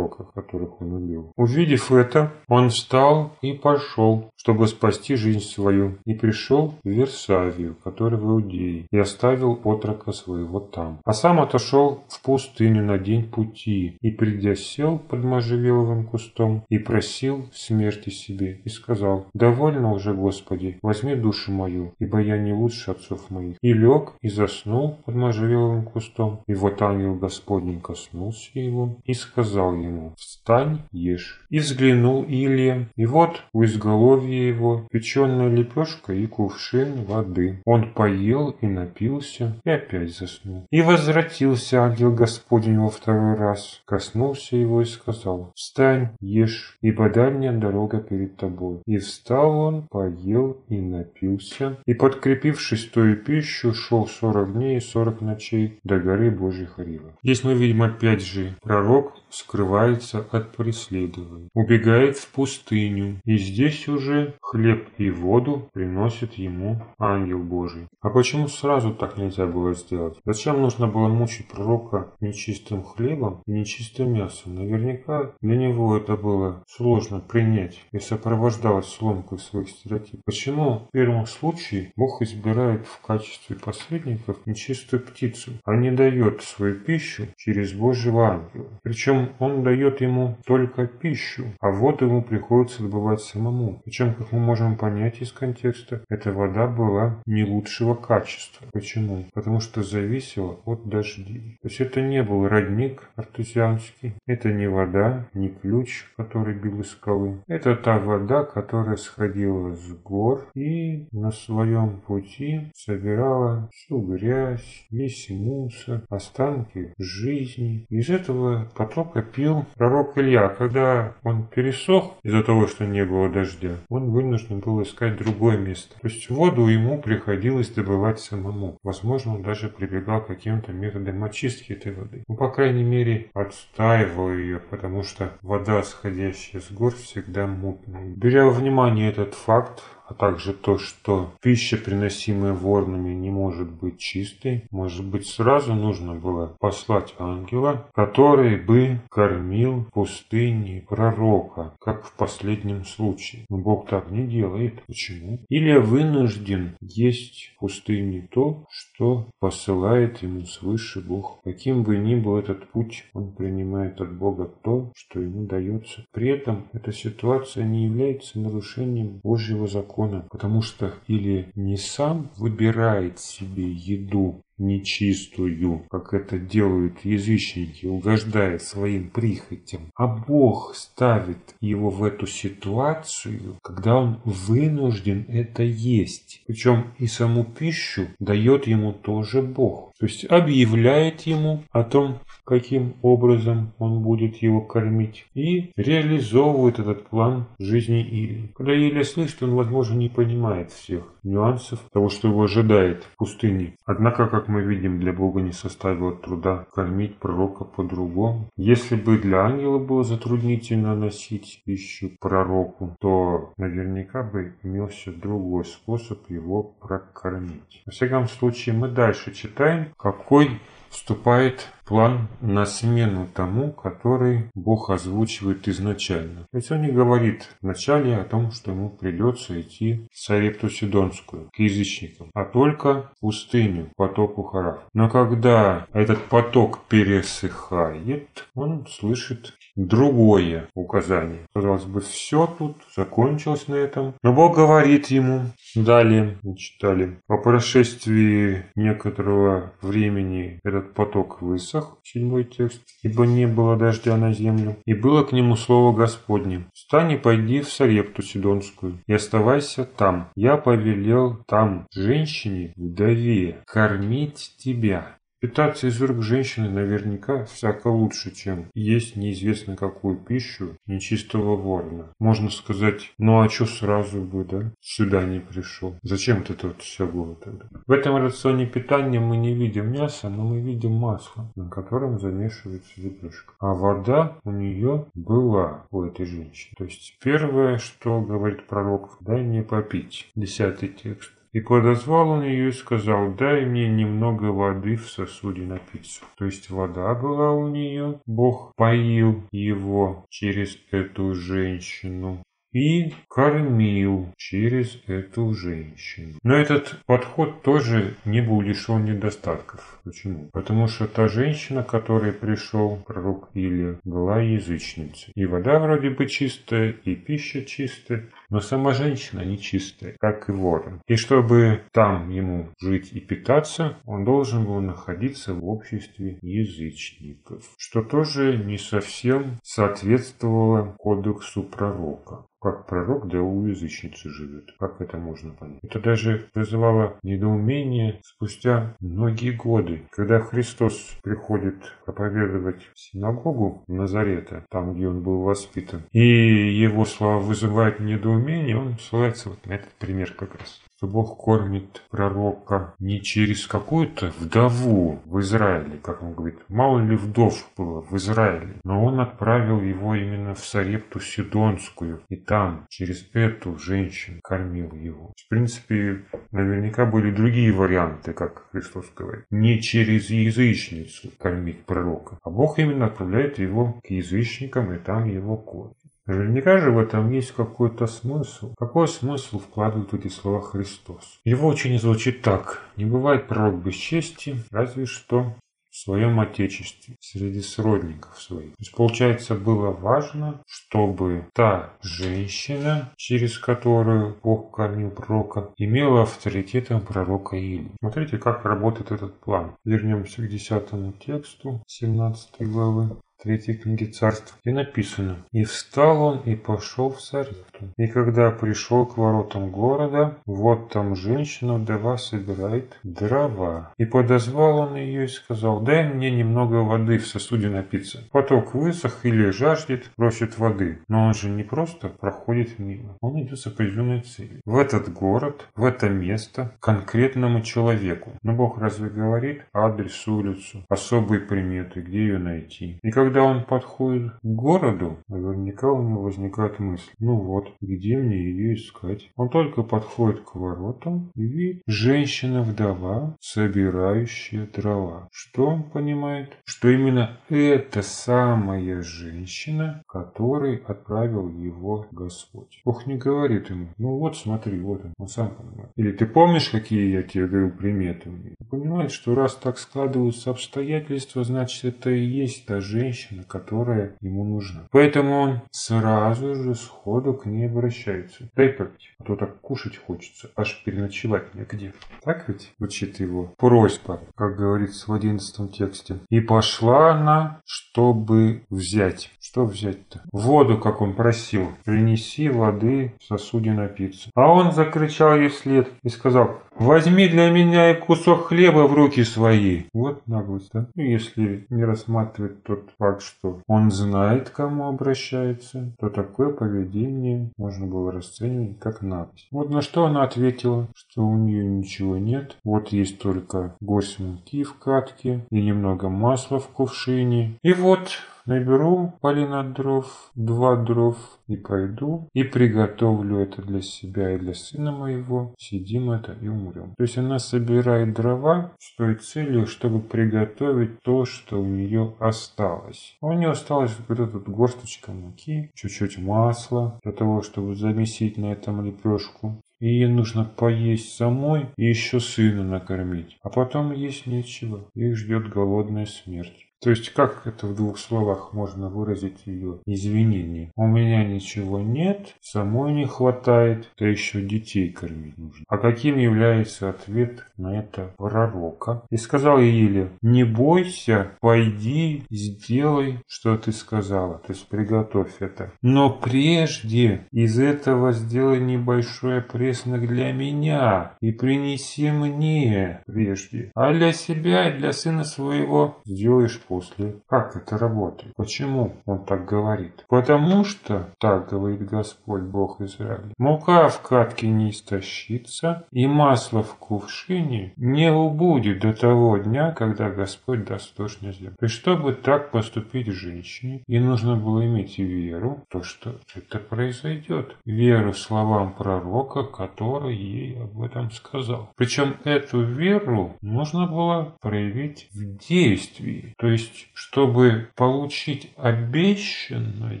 которых 0.32 0.80
он 0.80 0.92
убил. 0.92 1.32
Увидев 1.36 1.92
это, 1.92 2.32
он 2.48 2.70
встал 2.70 3.32
и 3.42 3.52
пошел, 3.52 4.30
чтобы 4.36 4.66
спасти 4.66 5.16
жизнь 5.16 5.40
свою, 5.40 5.98
и 6.04 6.14
пришел 6.14 6.74
в 6.84 6.88
Версавию, 6.88 7.76
который 7.82 8.18
в 8.18 8.24
Иудее, 8.24 8.86
и 8.90 8.98
оставил 8.98 9.60
отрока 9.64 10.12
своего 10.12 10.60
там. 10.60 11.00
А 11.04 11.12
сам 11.12 11.40
отошел 11.40 12.04
в 12.08 12.22
пустыню 12.22 12.84
на 12.84 12.98
день 12.98 13.24
пути, 13.24 13.96
и 14.00 14.10
придя 14.10 14.54
сел 14.54 14.98
под 14.98 15.24
можжевеловым 15.24 16.06
кустом, 16.06 16.64
и 16.68 16.78
просил 16.78 17.46
смерти 17.52 18.10
себе, 18.10 18.60
и 18.64 18.68
сказал, 18.68 19.26
«Довольно 19.34 19.92
уже, 19.92 20.14
Господи, 20.14 20.78
возьми 20.82 21.14
душу 21.14 21.52
мою, 21.52 21.94
ибо 21.98 22.20
я 22.20 22.36
не 22.38 22.52
лучше 22.52 22.90
отцов 22.90 23.30
моих». 23.30 23.56
И 23.62 23.72
лег, 23.72 24.12
и 24.20 24.28
заснул 24.28 24.98
под 25.04 25.14
можжевеловым 25.14 25.84
кустом, 25.84 26.40
и 26.46 26.54
вот 26.54 26.80
ангел 26.82 27.14
Господень 27.14 27.80
коснулся 27.80 28.50
его, 28.58 28.96
и 29.04 29.14
сказал 29.14 29.74
ему, 29.74 30.13
«Встань, 30.16 30.80
ешь». 30.92 31.44
И 31.50 31.58
взглянул 31.58 32.24
Илья, 32.26 32.88
и 32.96 33.06
вот 33.06 33.42
у 33.52 33.64
изголовья 33.64 34.48
его 34.48 34.86
печеная 34.90 35.48
лепешка 35.48 36.12
и 36.12 36.26
кувшин 36.26 37.04
воды. 37.04 37.60
Он 37.64 37.92
поел 37.92 38.50
и 38.60 38.66
напился, 38.66 39.56
и 39.64 39.70
опять 39.70 40.16
заснул. 40.16 40.66
И 40.70 40.82
возвратился 40.82 41.82
ангел 41.82 42.12
Господень 42.12 42.78
во 42.78 42.90
второй 42.90 43.36
раз, 43.36 43.82
коснулся 43.84 44.56
его 44.56 44.82
и 44.82 44.84
сказал, 44.84 45.52
«Встань, 45.54 46.10
ешь, 46.20 46.76
ибо 46.80 47.10
дальняя 47.10 47.52
дорога 47.52 47.98
перед 47.98 48.36
тобой». 48.36 48.80
И 48.86 48.98
встал 48.98 49.58
он, 49.58 49.82
поел 49.88 50.58
и 50.68 50.80
напился, 50.80 51.78
и, 51.86 51.94
подкрепившись 51.94 52.86
той 52.86 53.16
пищу, 53.16 53.72
шел 53.74 54.06
сорок 54.06 54.52
дней 54.52 54.78
и 54.78 54.80
сорок 54.80 55.20
ночей 55.20 55.78
до 55.84 55.98
горы 55.98 56.30
Божьей 56.30 56.66
Харива. 56.66 57.12
Здесь 57.22 57.44
мы 57.44 57.54
видим 57.54 57.82
опять 57.82 58.22
же 58.22 58.56
пророк 58.62 59.14
скрывается 59.34 60.26
от 60.30 60.52
преследования, 60.52 61.48
убегает 61.54 62.16
в 62.16 62.28
пустыню, 62.28 63.20
и 63.24 63.36
здесь 63.36 63.88
уже 63.88 64.34
хлеб 64.40 64.88
и 64.98 65.10
воду 65.10 65.68
приносит 65.72 66.34
ему 66.34 66.82
ангел 66.98 67.40
Божий. 67.40 67.88
А 68.00 68.10
почему 68.10 68.48
сразу 68.48 68.94
так 68.94 69.16
нельзя 69.16 69.46
было 69.46 69.74
сделать? 69.74 70.18
Зачем 70.24 70.60
нужно 70.60 70.86
было 70.86 71.08
мучить 71.08 71.48
пророка 71.48 72.12
нечистым 72.20 72.82
хлебом 72.82 73.42
и 73.46 73.52
нечистым 73.52 74.12
мясом? 74.12 74.54
Наверняка 74.54 75.32
для 75.40 75.56
него 75.56 75.96
это 75.96 76.16
было 76.16 76.62
сложно 76.68 77.20
принять 77.20 77.80
и 77.92 77.98
сопровождалось 77.98 78.88
сломкой 78.88 79.38
своих 79.38 79.68
стереотипов. 79.68 80.24
Почему 80.24 80.86
в 80.88 80.90
первом 80.92 81.26
случае 81.26 81.92
Бог 81.96 82.22
избирает 82.22 82.86
в 82.86 83.00
качестве 83.00 83.56
посредников 83.56 84.46
нечистую 84.46 85.02
птицу, 85.02 85.52
а 85.64 85.74
не 85.74 85.90
дает 85.90 86.42
свою 86.42 86.76
пищу 86.76 87.26
через 87.36 87.72
Божьего 87.72 88.28
ангела? 88.28 88.68
Причем 88.82 89.23
он 89.38 89.62
дает 89.62 90.00
ему 90.00 90.36
только 90.46 90.86
пищу, 90.86 91.44
а 91.60 91.70
воду 91.70 92.06
ему 92.06 92.22
приходится 92.22 92.82
добывать 92.82 93.20
самому. 93.20 93.80
Причем, 93.84 94.14
как 94.14 94.32
мы 94.32 94.40
можем 94.40 94.76
понять 94.76 95.20
из 95.20 95.32
контекста, 95.32 96.02
эта 96.08 96.32
вода 96.32 96.66
была 96.66 97.22
не 97.26 97.44
лучшего 97.44 97.94
качества. 97.94 98.66
Почему? 98.72 99.24
Потому 99.32 99.60
что 99.60 99.82
зависела 99.82 100.58
от 100.64 100.88
дождей. 100.88 101.58
То 101.62 101.68
есть 101.68 101.80
это 101.80 102.00
не 102.00 102.22
был 102.22 102.48
родник 102.48 103.10
артезианский, 103.16 104.14
это 104.26 104.52
не 104.52 104.68
вода, 104.68 105.28
не 105.34 105.48
ключ, 105.48 106.04
который 106.16 106.54
бил 106.54 106.80
из 106.80 106.90
скалы. 106.90 107.42
Это 107.46 107.76
та 107.76 107.98
вода, 107.98 108.44
которая 108.44 108.96
сходила 108.96 109.74
с 109.74 109.92
гор 110.02 110.48
и 110.54 111.08
на 111.12 111.30
своем 111.30 112.00
пути 112.00 112.70
собирала 112.74 113.68
всю 113.72 114.00
грязь, 114.00 114.86
весь 114.90 115.28
мусор, 115.30 116.02
останки 116.08 116.92
жизни. 116.98 117.86
Из 117.88 118.10
этого 118.10 118.70
потока 118.76 119.13
пророка 119.14 119.22
пил 119.22 119.64
пророк 119.76 120.18
Илья. 120.18 120.48
Когда 120.48 121.14
он 121.22 121.46
пересох 121.46 122.14
из-за 122.22 122.42
того, 122.42 122.66
что 122.66 122.84
не 122.84 123.04
было 123.04 123.28
дождя, 123.28 123.76
он 123.88 124.10
вынужден 124.10 124.60
был 124.60 124.82
искать 124.82 125.16
другое 125.16 125.56
место. 125.56 125.94
То 126.00 126.08
есть 126.08 126.28
воду 126.30 126.66
ему 126.66 127.00
приходилось 127.00 127.70
добывать 127.70 128.20
самому. 128.20 128.78
Возможно, 128.82 129.36
он 129.36 129.42
даже 129.42 129.68
прибегал 129.68 130.20
к 130.20 130.26
каким-то 130.28 130.72
методам 130.72 131.22
очистки 131.24 131.72
этой 131.72 131.92
воды. 131.92 132.24
Ну, 132.28 132.36
по 132.36 132.50
крайней 132.50 132.84
мере, 132.84 133.30
отстаивал 133.34 134.32
ее, 134.32 134.58
потому 134.58 135.02
что 135.02 135.32
вода, 135.42 135.82
сходящая 135.82 136.60
с 136.60 136.70
гор, 136.70 136.94
всегда 136.94 137.46
мутная. 137.46 138.14
Беря 138.16 138.44
во 138.44 138.50
внимание 138.50 139.10
этот 139.10 139.34
факт, 139.34 139.82
а 140.16 140.30
также 140.30 140.52
то, 140.52 140.78
что 140.78 141.32
пища, 141.40 141.76
приносимая 141.76 142.52
ворнами, 142.52 143.14
не 143.14 143.30
может 143.30 143.70
быть 143.70 143.98
чистой, 143.98 144.64
может 144.70 145.04
быть 145.04 145.26
сразу 145.26 145.74
нужно 145.74 146.14
было 146.14 146.56
послать 146.60 147.14
ангела, 147.18 147.88
который 147.94 148.56
бы 148.56 149.00
кормил 149.10 149.84
в 149.84 149.90
пустыне 149.92 150.84
пророка, 150.88 151.74
как 151.80 152.04
в 152.04 152.12
последнем 152.16 152.84
случае. 152.84 153.44
Но 153.48 153.58
Бог 153.58 153.88
так 153.88 154.10
не 154.10 154.26
делает. 154.26 154.82
Почему? 154.86 155.40
Или 155.48 155.76
вынужден 155.76 156.76
есть 156.80 157.52
в 157.56 157.60
пустыне 157.60 158.28
то, 158.30 158.66
что 158.70 159.28
посылает 159.40 160.22
ему 160.22 160.42
свыше 160.42 161.00
Бог. 161.00 161.40
Каким 161.44 161.82
бы 161.82 161.96
ни 161.96 162.14
был 162.14 162.38
этот 162.38 162.68
путь, 162.70 163.04
он 163.12 163.32
принимает 163.32 164.00
от 164.00 164.16
Бога 164.16 164.50
то, 164.62 164.92
что 164.94 165.20
ему 165.20 165.46
дается. 165.46 166.04
При 166.12 166.28
этом 166.28 166.68
эта 166.72 166.92
ситуация 166.92 167.64
не 167.64 167.84
является 167.84 168.38
нарушением 168.38 169.20
Божьего 169.22 169.66
закона 169.66 170.03
закона, 170.04 170.26
потому 170.30 170.62
что 170.62 170.94
или 171.06 171.50
не 171.54 171.76
сам 171.76 172.30
выбирает 172.36 173.18
себе 173.18 173.70
еду 173.70 174.42
нечистую, 174.58 175.84
как 175.90 176.14
это 176.14 176.38
делают 176.38 177.04
язычники, 177.04 177.86
угождая 177.86 178.58
своим 178.58 179.10
прихотям, 179.10 179.90
а 179.96 180.06
Бог 180.06 180.76
ставит 180.76 181.56
его 181.60 181.90
в 181.90 182.04
эту 182.04 182.26
ситуацию, 182.26 183.58
когда 183.62 183.96
он 183.96 184.20
вынужден 184.24 185.24
это 185.28 185.62
есть. 185.62 186.42
Причем 186.46 186.92
и 186.98 187.06
саму 187.06 187.44
пищу 187.44 188.06
дает 188.20 188.66
ему 188.68 188.92
тоже 188.92 189.42
Бог. 189.42 189.92
То 189.98 190.06
есть 190.06 190.24
объявляет 190.24 191.22
ему 191.22 191.62
о 191.70 191.84
том, 191.84 192.18
каким 192.44 192.94
образом 193.02 193.72
он 193.78 194.02
будет 194.02 194.36
его 194.36 194.60
кормить, 194.60 195.26
и 195.34 195.72
реализовывает 195.76 196.78
этот 196.78 197.06
план 197.08 197.46
жизни 197.58 198.02
Или. 198.02 198.52
Когда 198.56 198.74
Илья 198.74 199.04
слышит, 199.04 199.42
он, 199.42 199.54
возможно, 199.54 199.96
не 199.96 200.08
понимает 200.08 200.70
всех 200.70 201.04
нюансов 201.22 201.80
того, 201.92 202.08
что 202.08 202.28
его 202.28 202.42
ожидает 202.42 203.04
в 203.04 203.16
пустыне. 203.16 203.76
Однако, 203.86 204.26
как 204.26 204.48
мы 204.48 204.62
видим, 204.62 205.00
для 205.00 205.12
Бога 205.12 205.40
не 205.40 205.52
составило 205.52 206.12
труда 206.12 206.66
кормить 206.74 207.16
пророка 207.16 207.64
по-другому. 207.64 208.50
Если 208.56 208.96
бы 208.96 209.18
для 209.18 209.44
ангела 209.44 209.78
было 209.78 210.04
затруднительно 210.04 210.94
носить 210.94 211.62
пищу 211.64 212.10
пророку, 212.20 212.96
то 213.00 213.52
наверняка 213.56 214.22
бы 214.22 214.54
имелся 214.62 215.12
другой 215.12 215.64
способ 215.64 216.28
его 216.28 216.62
прокормить. 216.62 217.82
Во 217.86 217.92
всяком 217.92 218.28
случае, 218.28 218.74
мы 218.74 218.88
дальше 218.88 219.32
читаем, 219.32 219.83
какой 219.96 220.60
вступает 220.94 221.72
план 221.84 222.28
на 222.40 222.64
смену 222.66 223.28
тому, 223.34 223.72
который 223.72 224.50
Бог 224.54 224.90
озвучивает 224.90 225.68
изначально. 225.68 226.46
Ведь 226.52 226.70
он 226.70 226.82
не 226.82 226.90
говорит 226.90 227.50
вначале 227.60 228.16
о 228.16 228.24
том, 228.24 228.52
что 228.52 228.70
ему 228.70 228.90
придется 228.90 229.60
идти 229.60 230.06
в 230.12 230.18
Сарепту 230.18 230.70
Сидонскую, 230.70 231.50
к 231.52 231.58
язычникам, 231.58 232.30
а 232.34 232.44
только 232.44 233.10
в 233.16 233.20
пустыню, 233.20 233.90
потоку 233.96 234.44
Хараф. 234.44 234.84
Но 234.94 235.10
когда 235.10 235.86
этот 235.92 236.24
поток 236.28 236.86
пересыхает, 236.88 238.46
он 238.54 238.86
слышит 238.86 239.54
другое 239.76 240.68
указание. 240.74 241.46
Казалось 241.54 241.84
бы, 241.84 242.00
все 242.00 242.46
тут 242.58 242.76
закончилось 242.96 243.68
на 243.68 243.74
этом. 243.74 244.14
Но 244.22 244.32
Бог 244.32 244.56
говорит 244.56 245.06
ему, 245.08 245.42
далее 245.74 246.38
мы 246.42 246.56
читали, 246.56 247.18
по 247.26 247.38
прошествии 247.38 248.64
некоторого 248.74 249.72
времени 249.82 250.60
этот 250.64 250.94
поток 250.94 251.42
высох, 251.42 251.98
седьмой 252.02 252.44
текст, 252.44 252.82
ибо 253.02 253.26
не 253.26 253.46
было 253.46 253.76
дождя 253.76 254.16
на 254.16 254.32
землю, 254.32 254.76
и 254.84 254.94
было 254.94 255.24
к 255.24 255.32
нему 255.32 255.56
слово 255.56 255.96
Господне. 255.96 256.66
Встань 256.72 257.12
и 257.12 257.16
пойди 257.16 257.60
в 257.60 257.68
Сарепту 257.68 258.22
Сидонскую, 258.22 258.98
и 259.06 259.12
оставайся 259.12 259.84
там. 259.84 260.28
Я 260.36 260.56
повелел 260.56 261.42
там 261.46 261.86
женщине, 261.92 262.72
вдове, 262.76 263.62
кормить 263.66 264.54
тебя. 264.58 265.16
Питаться 265.44 265.88
из 265.88 266.00
рук 266.00 266.22
женщины 266.22 266.70
наверняка 266.70 267.44
всяко 267.44 267.88
лучше, 267.88 268.34
чем 268.34 268.70
есть 268.72 269.14
неизвестно 269.14 269.76
какую 269.76 270.16
пищу 270.16 270.78
нечистого 270.86 271.54
ворона. 271.54 272.06
Можно 272.18 272.48
сказать, 272.48 273.12
ну 273.18 273.42
а 273.42 273.50
что 273.50 273.66
сразу 273.66 274.22
бы, 274.22 274.46
да, 274.46 274.72
сюда 274.80 275.22
не 275.24 275.40
пришел? 275.40 275.96
Зачем 276.02 276.44
ты 276.44 276.54
тут 276.54 276.80
все 276.80 277.06
было 277.06 277.34
тогда? 277.34 277.66
В 277.86 277.92
этом 277.92 278.16
рационе 278.16 278.64
питания 278.64 279.20
мы 279.20 279.36
не 279.36 279.54
видим 279.54 279.92
мяса, 279.92 280.30
но 280.30 280.44
мы 280.44 280.62
видим 280.62 280.92
масло, 280.92 281.52
на 281.56 281.68
котором 281.68 282.18
замешивается 282.18 282.92
лепешка. 282.96 283.52
А 283.58 283.74
вода 283.74 284.38
у 284.44 284.50
нее 284.50 285.08
была 285.12 285.84
у 285.90 286.04
этой 286.04 286.24
женщины. 286.24 286.72
То 286.78 286.84
есть 286.84 287.18
первое, 287.22 287.76
что 287.76 288.22
говорит 288.22 288.66
пророк, 288.66 289.18
дай 289.20 289.42
мне 289.42 289.62
попить. 289.62 290.30
Десятый 290.34 290.88
текст. 290.88 291.32
И 291.54 291.60
подозвал 291.60 292.30
он 292.30 292.42
ее 292.42 292.70
и 292.70 292.72
сказал, 292.72 293.32
дай 293.32 293.64
мне 293.64 293.88
немного 293.88 294.46
воды 294.46 294.96
в 294.96 295.08
сосуде 295.08 295.62
напиться. 295.62 296.24
То 296.36 296.46
есть 296.46 296.68
вода 296.68 297.14
была 297.14 297.52
у 297.52 297.68
нее, 297.68 298.20
Бог 298.26 298.74
поил 298.74 299.44
его 299.52 300.26
через 300.30 300.76
эту 300.90 301.32
женщину 301.32 302.42
и 302.74 303.14
кормил 303.28 304.34
через 304.36 305.00
эту 305.06 305.54
женщину. 305.54 306.34
Но 306.42 306.56
этот 306.56 306.98
подход 307.06 307.62
тоже 307.62 308.14
не 308.24 308.42
был 308.42 308.60
лишен 308.60 309.04
недостатков. 309.04 310.00
Почему? 310.04 310.50
Потому 310.52 310.88
что 310.88 311.06
та 311.06 311.28
женщина, 311.28 311.84
которой 311.84 312.32
пришел 312.32 312.96
пророк 313.06 313.48
Илия, 313.54 314.00
была 314.02 314.40
язычницей. 314.40 315.32
И 315.36 315.46
вода 315.46 315.78
вроде 315.78 316.10
бы 316.10 316.26
чистая, 316.26 316.90
и 317.04 317.14
пища 317.14 317.64
чистая, 317.64 318.28
но 318.54 318.60
сама 318.60 318.92
женщина 318.92 319.40
нечистая, 319.40 320.14
как 320.20 320.48
и 320.48 320.52
ворон. 320.52 321.00
И 321.08 321.16
чтобы 321.16 321.82
там 321.92 322.30
ему 322.30 322.68
жить 322.80 323.12
и 323.12 323.18
питаться, 323.18 323.98
он 324.06 324.24
должен 324.24 324.64
был 324.64 324.80
находиться 324.80 325.54
в 325.54 325.68
обществе 325.68 326.38
язычников, 326.40 327.64
что 327.76 328.02
тоже 328.02 328.56
не 328.58 328.78
совсем 328.78 329.58
соответствовало 329.64 330.94
кодексу 331.00 331.64
пророка 331.64 332.44
как 332.64 332.86
пророк, 332.86 333.28
да 333.28 333.42
у 333.42 333.66
язычницы 333.66 334.30
живет. 334.30 334.70
Как 334.78 334.98
это 335.02 335.18
можно 335.18 335.52
понять? 335.52 335.80
Это 335.82 336.00
даже 336.00 336.48
вызывало 336.54 337.18
недоумение 337.22 338.20
спустя 338.24 338.96
многие 339.00 339.50
годы, 339.50 340.08
когда 340.10 340.40
Христос 340.40 341.18
приходит 341.22 341.74
проповедовать 342.06 342.88
в 342.94 342.98
синагогу 342.98 343.84
Назарета, 343.86 344.64
там, 344.70 344.94
где 344.94 345.08
он 345.08 345.22
был 345.22 345.42
воспитан, 345.42 346.04
и 346.12 346.20
его 346.20 347.04
слова 347.04 347.38
вызывают 347.38 348.00
недоумение, 348.00 348.43
он 348.74 348.98
ссылается 348.98 349.48
вот 349.50 349.64
на 349.66 349.72
этот 349.72 349.92
пример 349.94 350.32
как 350.32 350.54
раз 350.54 350.80
что 351.04 351.08
Бог 351.08 351.36
кормит 351.36 352.02
пророка 352.10 352.94
не 352.98 353.20
через 353.20 353.66
какую-то 353.66 354.32
вдову 354.38 355.20
в 355.26 355.40
Израиле, 355.40 355.98
как 356.02 356.22
он 356.22 356.32
говорит. 356.32 356.58
Мало 356.68 357.00
ли 357.00 357.14
вдов 357.14 357.68
было 357.76 358.00
в 358.00 358.16
Израиле, 358.16 358.76
но 358.84 359.04
он 359.04 359.20
отправил 359.20 359.82
его 359.82 360.14
именно 360.14 360.54
в 360.54 360.60
Сарепту 360.60 361.20
Сидонскую, 361.20 362.22
и 362.30 362.36
там 362.36 362.86
через 362.88 363.28
эту 363.34 363.76
женщину 363.78 364.40
кормил 364.42 364.92
его. 364.92 365.32
В 365.36 365.48
принципе, 365.48 366.24
наверняка 366.52 367.04
были 367.04 367.30
другие 367.30 367.72
варианты, 367.72 368.32
как 368.32 368.70
Христос 368.70 369.06
говорит. 369.14 369.44
Не 369.50 369.82
через 369.82 370.30
язычницу 370.30 371.30
кормить 371.38 371.84
пророка, 371.84 372.38
а 372.42 372.50
Бог 372.50 372.78
именно 372.78 373.06
отправляет 373.06 373.58
его 373.58 374.00
к 374.02 374.10
язычникам, 374.10 374.94
и 374.94 374.98
там 374.98 375.28
его 375.28 375.56
кормит. 375.56 375.96
Наверняка 376.26 376.78
же 376.78 376.90
в 376.90 376.98
этом 376.98 377.30
есть 377.30 377.52
какой-то 377.52 378.06
смысл. 378.06 378.74
Какой 378.78 379.08
смысл 379.08 379.58
вкладывает 379.58 380.12
в 380.12 380.14
эти 380.14 380.28
слова 380.28 380.62
Христос? 380.62 381.38
Его 381.44 381.68
очень 381.68 381.98
звучит 381.98 382.40
так. 382.40 382.82
Не 382.96 383.04
бывает 383.04 383.46
пророк 383.46 383.82
без 383.82 383.94
чести, 383.94 384.56
разве 384.70 385.04
что 385.04 385.54
в 385.94 385.96
своем 385.96 386.40
отечестве, 386.40 387.14
среди 387.20 387.60
сродников 387.60 388.42
своих. 388.42 388.70
То 388.70 388.80
есть, 388.80 388.96
получается, 388.96 389.54
было 389.54 389.92
важно, 389.92 390.60
чтобы 390.66 391.46
та 391.54 391.92
женщина, 392.02 393.12
через 393.16 393.60
которую 393.60 394.36
Бог 394.42 394.74
кормил 394.74 395.10
пророка, 395.10 395.70
имела 395.76 396.22
авторитетом 396.22 397.00
пророка 397.00 397.56
Или. 397.56 397.92
Смотрите, 398.00 398.38
как 398.38 398.64
работает 398.64 399.12
этот 399.12 399.38
план. 399.38 399.76
Вернемся 399.84 400.42
к 400.42 400.48
10 400.48 401.20
тексту 401.20 401.80
17 401.86 402.68
главы. 402.68 403.16
Третьей 403.42 403.74
книге 403.74 404.06
царств, 404.06 404.58
где 404.62 404.74
написано 404.74 405.36
«И 405.52 405.64
встал 405.64 406.22
он 406.22 406.38
и 406.40 406.54
пошел 406.54 407.10
в 407.10 407.20
Сарету. 407.20 407.54
И 407.96 408.06
когда 408.06 408.50
пришел 408.50 409.06
к 409.06 409.16
воротам 409.16 409.70
города, 409.70 410.38
вот 410.46 410.90
там 410.90 411.16
женщина 411.16 411.74
вдова 411.74 412.16
собирает 412.16 412.98
дрова. 413.02 413.92
И 413.98 414.04
подозвал 414.04 414.78
он 414.78 414.96
ее 414.96 415.24
и 415.24 415.28
сказал, 415.28 415.80
дай 415.80 416.08
мне 416.12 416.30
немного 416.30 416.76
воды 416.76 417.18
в 417.18 417.26
сосуде 417.26 417.68
напиться. 417.68 418.24
Поток 418.32 418.74
высох 418.74 419.24
или 419.24 419.50
жаждет, 419.50 420.10
просит 420.16 420.58
воды. 420.58 421.00
Но 421.08 421.26
он 421.26 421.34
же 421.34 421.50
не 421.50 421.62
просто 421.62 422.08
проходит 422.08 422.78
мимо, 422.78 423.16
он 423.20 423.42
идет 423.42 423.58
с 423.58 423.66
определенной 423.66 424.20
целью. 424.22 424.60
В 424.64 424.76
этот 424.76 425.12
город, 425.12 425.68
в 425.74 425.84
это 425.84 426.08
место, 426.08 426.72
конкретному 426.80 427.62
человеку. 427.62 428.32
Но 428.42 428.54
Бог 428.54 428.78
разве 428.78 429.08
говорит 429.08 429.62
адрес, 429.72 430.26
улицу, 430.26 430.84
особые 430.88 431.40
приметы, 431.40 432.00
где 432.00 432.18
ее 432.18 432.38
найти. 432.38 432.98
И 433.02 433.10
когда 433.10 433.23
когда 433.24 433.42
он 433.42 433.64
подходит 433.64 434.32
к 434.32 434.38
городу, 434.42 435.16
наверняка 435.28 435.90
у 435.90 436.02
него 436.02 436.20
возникает 436.24 436.78
мысль, 436.78 437.10
ну 437.18 437.36
вот, 437.36 437.72
где 437.80 438.18
мне 438.18 438.36
ее 438.36 438.74
искать? 438.74 439.30
Он 439.36 439.48
только 439.48 439.82
подходит 439.82 440.42
к 440.42 440.54
воротам 440.56 441.30
и 441.34 441.42
видит 441.42 441.82
женщина-вдова, 441.86 443.38
собирающая 443.40 444.66
дрова. 444.66 445.28
Что 445.32 445.68
он 445.68 445.84
понимает? 445.84 446.52
Что 446.66 446.90
именно 446.90 447.38
эта 447.48 448.02
самая 448.02 449.00
женщина, 449.00 450.02
которой 450.06 450.82
отправил 450.86 451.48
его 451.48 452.06
Господь. 452.10 452.82
Бог 452.84 453.06
не 453.06 453.16
говорит 453.16 453.70
ему, 453.70 453.88
ну 453.96 454.18
вот 454.18 454.36
смотри, 454.36 454.78
вот 454.80 455.02
он, 455.02 455.14
он 455.16 455.28
сам 455.28 455.48
понимает. 455.54 455.92
Или 455.96 456.12
ты 456.12 456.26
помнишь, 456.26 456.68
какие 456.68 457.10
я 457.10 457.22
тебе 457.22 457.46
говорил 457.46 457.70
приметы? 457.70 458.28
Он 458.28 458.66
понимает, 458.68 459.12
что 459.12 459.34
раз 459.34 459.54
так 459.54 459.78
складываются 459.78 460.50
обстоятельства, 460.50 461.42
значит 461.42 461.84
это 461.86 462.10
и 462.10 462.22
есть 462.22 462.66
та 462.66 462.82
женщина, 462.82 463.13
женщина, 463.14 463.44
которая 463.44 464.16
ему 464.20 464.44
нужна. 464.44 464.82
Поэтому 464.90 465.40
он 465.40 465.60
сразу 465.70 466.54
же 466.54 466.74
сходу 466.74 467.34
к 467.34 467.46
ней 467.46 467.66
обращается. 467.66 468.48
Дай 468.56 468.68
попить, 468.68 469.14
а 469.18 469.24
то 469.24 469.36
так 469.36 469.60
кушать 469.60 469.96
хочется, 469.96 470.50
аж 470.56 470.82
переночевать 470.84 471.54
негде. 471.54 471.92
Так 472.24 472.48
ведь 472.48 472.72
звучит 472.78 473.20
его 473.20 473.54
просьба, 473.56 474.20
как 474.34 474.56
говорится 474.56 475.10
в 475.10 475.14
одиннадцатом 475.14 475.68
тексте. 475.68 476.18
И 476.28 476.40
пошла 476.40 477.12
она, 477.12 477.60
чтобы 477.64 478.62
взять. 478.68 479.30
Что 479.40 479.64
взять-то? 479.64 480.22
Воду, 480.32 480.78
как 480.78 481.00
он 481.00 481.14
просил. 481.14 481.68
Принеси 481.84 482.48
воды 482.48 483.14
в 483.20 483.24
сосуде 483.24 483.72
напиться. 483.72 484.30
А 484.34 484.52
он 484.52 484.72
закричал 484.72 485.36
ей 485.36 485.48
вслед 485.48 485.88
и 486.02 486.08
сказал, 486.08 486.60
возьми 486.76 487.28
для 487.28 487.50
меня 487.50 487.90
и 487.90 488.00
кусок 488.00 488.48
хлеба 488.48 488.86
в 488.86 488.94
руки 488.94 489.24
свои. 489.24 489.84
Вот 489.92 490.26
наглость, 490.26 490.70
да? 490.72 490.86
Ну, 490.94 491.02
если 491.02 491.66
не 491.70 491.84
рассматривать 491.84 492.62
тот 492.62 492.90
факт, 492.98 493.22
что 493.22 493.60
он 493.66 493.90
знает, 493.90 494.50
к 494.50 494.52
кому 494.54 494.88
обращается, 494.88 495.92
то 495.98 496.08
такое 496.08 496.50
поведение 496.50 497.50
можно 497.56 497.86
было 497.86 498.12
расценивать 498.12 498.78
как 498.78 499.02
напасть. 499.02 499.48
Вот 499.50 499.70
на 499.70 499.82
что 499.82 500.06
она 500.06 500.22
ответила, 500.22 500.88
что 500.94 501.26
у 501.26 501.36
нее 501.36 501.64
ничего 501.64 502.16
нет, 502.16 502.56
вот 502.64 502.88
есть 502.88 503.18
только 503.18 503.74
горсть 503.80 504.18
муки 504.18 504.64
в 504.64 504.74
катке 504.78 505.44
и 505.50 505.62
немного 505.62 506.08
масла 506.08 506.58
в 506.58 506.68
кувшине. 506.68 507.58
И 507.62 507.72
вот 507.72 508.10
Наберу 508.46 509.14
полина 509.22 509.64
дров, 509.64 510.30
два 510.34 510.76
дров 510.76 511.16
и 511.46 511.56
пойду 511.56 512.28
и 512.34 512.44
приготовлю 512.44 513.38
это 513.38 513.62
для 513.62 513.80
себя 513.80 514.34
и 514.34 514.38
для 514.38 514.52
сына 514.52 514.92
моего. 514.92 515.54
Сидим 515.58 516.10
это 516.10 516.32
и 516.42 516.48
умрем. 516.48 516.94
То 516.96 517.04
есть 517.04 517.16
она 517.16 517.38
собирает 517.38 518.12
дрова 518.14 518.72
с 518.78 518.94
той 518.96 519.14
целью, 519.14 519.66
чтобы 519.66 520.00
приготовить 520.00 521.00
то, 521.02 521.24
что 521.24 521.58
у 521.58 521.64
нее 521.64 522.16
осталось. 522.18 523.16
А 523.22 523.28
у 523.28 523.32
нее 523.32 523.50
осталось 523.50 523.96
вот 523.98 524.20
эта 524.20 524.24
вот 524.30 524.46
горсточка 524.46 525.12
муки, 525.12 525.70
чуть-чуть 525.74 526.18
масла 526.18 527.00
для 527.02 527.12
того, 527.12 527.40
чтобы 527.40 527.74
замесить 527.74 528.36
на 528.36 528.52
этом 528.52 528.84
лепешку. 528.84 529.62
И 529.80 529.88
ей 529.88 530.06
нужно 530.06 530.44
поесть 530.44 531.16
самой 531.16 531.66
и 531.76 531.86
еще 531.86 532.20
сына 532.20 532.62
накормить. 532.62 533.38
А 533.42 533.48
потом 533.48 533.92
есть 533.92 534.26
нечего. 534.26 534.88
Их 534.94 535.16
ждет 535.16 535.48
голодная 535.48 536.06
смерть. 536.06 536.66
То 536.84 536.90
есть 536.90 537.14
как 537.14 537.46
это 537.46 537.66
в 537.66 537.74
двух 537.74 537.98
словах 537.98 538.52
можно 538.52 538.90
выразить 538.90 539.46
ее 539.46 539.78
извинение? 539.86 540.70
У 540.76 540.86
меня 540.86 541.24
ничего 541.24 541.80
нет, 541.80 542.34
самой 542.42 542.92
не 542.92 543.06
хватает, 543.06 543.88
да 543.98 544.06
еще 544.06 544.42
детей 544.42 544.90
кормить 544.90 545.38
нужно. 545.38 545.64
А 545.66 545.78
каким 545.78 546.18
является 546.18 546.90
ответ 546.90 547.46
на 547.56 547.78
это 547.78 548.12
пророка? 548.18 549.02
И 549.08 549.16
сказал 549.16 549.60
Еле, 549.60 550.10
не 550.20 550.44
бойся, 550.44 551.30
пойди, 551.40 552.24
сделай, 552.28 553.20
что 553.26 553.56
ты 553.56 553.72
сказала, 553.72 554.34
то 554.46 554.52
есть 554.52 554.68
приготовь 554.68 555.36
это. 555.40 555.72
Но 555.80 556.10
прежде 556.10 557.26
из 557.32 557.58
этого 557.58 558.12
сделай 558.12 558.60
небольшой 558.60 559.40
преснок 559.40 560.06
для 560.06 560.32
меня 560.32 561.14
и 561.22 561.32
принеси 561.32 562.10
мне 562.10 563.00
прежде, 563.06 563.70
а 563.74 563.94
для 563.94 564.12
себя 564.12 564.68
и 564.68 564.76
для 564.76 564.92
сына 564.92 565.24
своего 565.24 565.96
сделаешь 566.04 566.60
после. 566.74 567.20
Как 567.28 567.56
это 567.56 567.78
работает? 567.78 568.34
Почему 568.36 568.96
он 569.06 569.24
так 569.24 569.44
говорит? 569.44 570.04
Потому 570.08 570.64
что, 570.64 571.10
так 571.18 571.48
говорит 571.48 571.88
Господь 571.88 572.42
Бог 572.42 572.80
Израиля, 572.80 573.30
мука 573.38 573.88
в 573.88 574.00
катке 574.00 574.48
не 574.48 574.70
истощится, 574.70 575.84
и 575.92 576.06
масло 576.06 576.62
в 576.62 576.74
кувшине 576.74 577.72
не 577.76 578.12
убудет 578.12 578.80
до 578.80 578.92
того 578.92 579.38
дня, 579.38 579.70
когда 579.70 580.10
Господь 580.10 580.64
даст 580.64 580.96
дождь 580.96 581.22
на 581.22 581.32
землю. 581.32 581.54
И 581.60 581.66
чтобы 581.66 582.12
так 582.12 582.50
поступить 582.50 583.06
женщине, 583.06 583.82
ей 583.86 584.00
нужно 584.00 584.36
было 584.36 584.66
иметь 584.66 584.98
веру, 584.98 585.64
то 585.68 585.82
что 585.82 586.16
это 586.34 586.58
произойдет. 586.58 587.56
Веру 587.64 588.12
словам 588.14 588.72
пророка, 588.72 589.44
который 589.44 590.16
ей 590.16 590.60
об 590.60 590.82
этом 590.82 591.10
сказал. 591.12 591.70
Причем 591.76 592.16
эту 592.24 592.62
веру 592.62 593.36
нужно 593.40 593.86
было 593.86 594.34
проявить 594.40 595.08
в 595.12 595.36
действии. 595.48 596.34
То 596.38 596.48
есть 596.54 596.88
чтобы 597.14 597.68
получить 597.76 598.50
обещанное, 598.56 600.00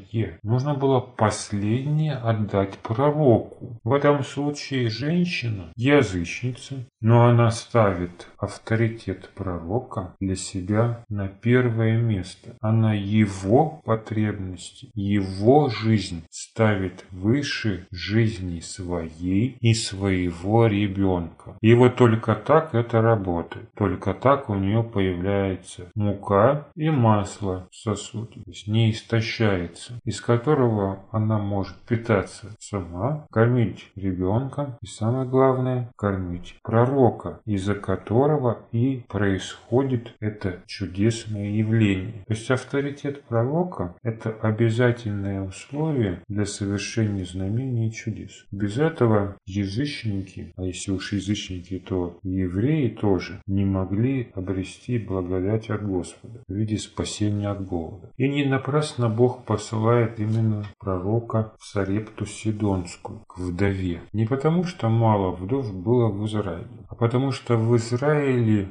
нужно 0.42 0.74
было 0.74 1.00
последнее 1.00 2.14
отдать 2.14 2.78
пророку. 2.78 3.78
В 3.84 3.92
этом 3.92 4.24
случае 4.24 4.88
женщина 4.88 5.70
язычница, 5.76 6.86
но 7.00 7.26
она 7.26 7.50
ставит 7.50 8.26
авторитет 8.44 9.30
пророка 9.34 10.14
для 10.20 10.36
себя 10.36 11.04
на 11.08 11.28
первое 11.28 11.98
место. 11.98 12.56
Она 12.60 12.94
его 12.94 13.80
потребности, 13.84 14.90
его 14.94 15.68
жизнь 15.68 16.24
ставит 16.30 17.04
выше 17.10 17.86
жизни 17.90 18.60
своей 18.60 19.56
и 19.60 19.74
своего 19.74 20.66
ребенка. 20.66 21.56
И 21.60 21.74
вот 21.74 21.96
только 21.96 22.34
так 22.34 22.74
это 22.74 23.00
работает. 23.00 23.68
Только 23.74 24.14
так 24.14 24.48
у 24.50 24.54
нее 24.54 24.82
появляется 24.82 25.90
мука 25.94 26.68
и 26.74 26.90
масло 26.90 27.68
в 27.70 27.76
сосуде, 27.76 28.42
то 28.44 28.50
есть 28.50 28.68
не 28.68 28.90
истощается, 28.90 29.94
из 30.04 30.20
которого 30.20 31.04
она 31.10 31.38
может 31.38 31.76
питаться 31.88 32.54
сама, 32.58 33.26
кормить 33.30 33.90
ребенка 33.96 34.78
и 34.82 34.86
самое 34.86 35.26
главное, 35.28 35.90
кормить 35.96 36.56
пророка, 36.62 37.40
из-за 37.44 37.74
которого 37.74 38.33
и 38.72 39.04
происходит 39.08 40.14
это 40.20 40.62
чудесное 40.66 41.50
явление. 41.50 42.24
То 42.26 42.34
есть 42.34 42.50
авторитет 42.50 43.22
пророка– 43.24 43.94
это 44.02 44.30
обязательное 44.30 45.42
условие 45.42 46.20
для 46.28 46.46
совершения 46.46 47.24
знамений 47.24 47.88
и 47.88 47.92
чудес. 47.92 48.46
Без 48.50 48.78
этого 48.78 49.36
язычники, 49.46 50.52
а 50.56 50.62
если 50.62 50.92
уж 50.92 51.12
язычники, 51.12 51.78
то 51.78 52.18
евреи 52.22 52.88
тоже 52.88 53.40
не 53.46 53.64
могли 53.64 54.30
обрести 54.34 54.98
благодать 54.98 55.70
от 55.70 55.86
Господа 55.86 56.40
в 56.48 56.52
виде 56.52 56.78
спасения 56.78 57.48
от 57.48 57.64
голода. 57.64 58.10
И 58.16 58.28
не 58.28 58.44
напрасно 58.44 59.08
Бог 59.08 59.44
посылает 59.44 60.18
именно 60.18 60.64
пророка 60.78 61.52
в 61.58 61.64
Сарепту 61.64 62.26
Сидонскую, 62.26 63.20
к 63.26 63.38
вдове. 63.38 64.00
Не 64.12 64.26
потому, 64.26 64.64
что 64.64 64.88
мало 64.88 65.30
вдов 65.32 65.74
было 65.74 66.08
в 66.08 66.26
Израиле, 66.26 66.66
а 66.88 66.94
потому 66.94 67.32
что 67.32 67.56
в 67.56 67.76
Израиле 67.76 68.23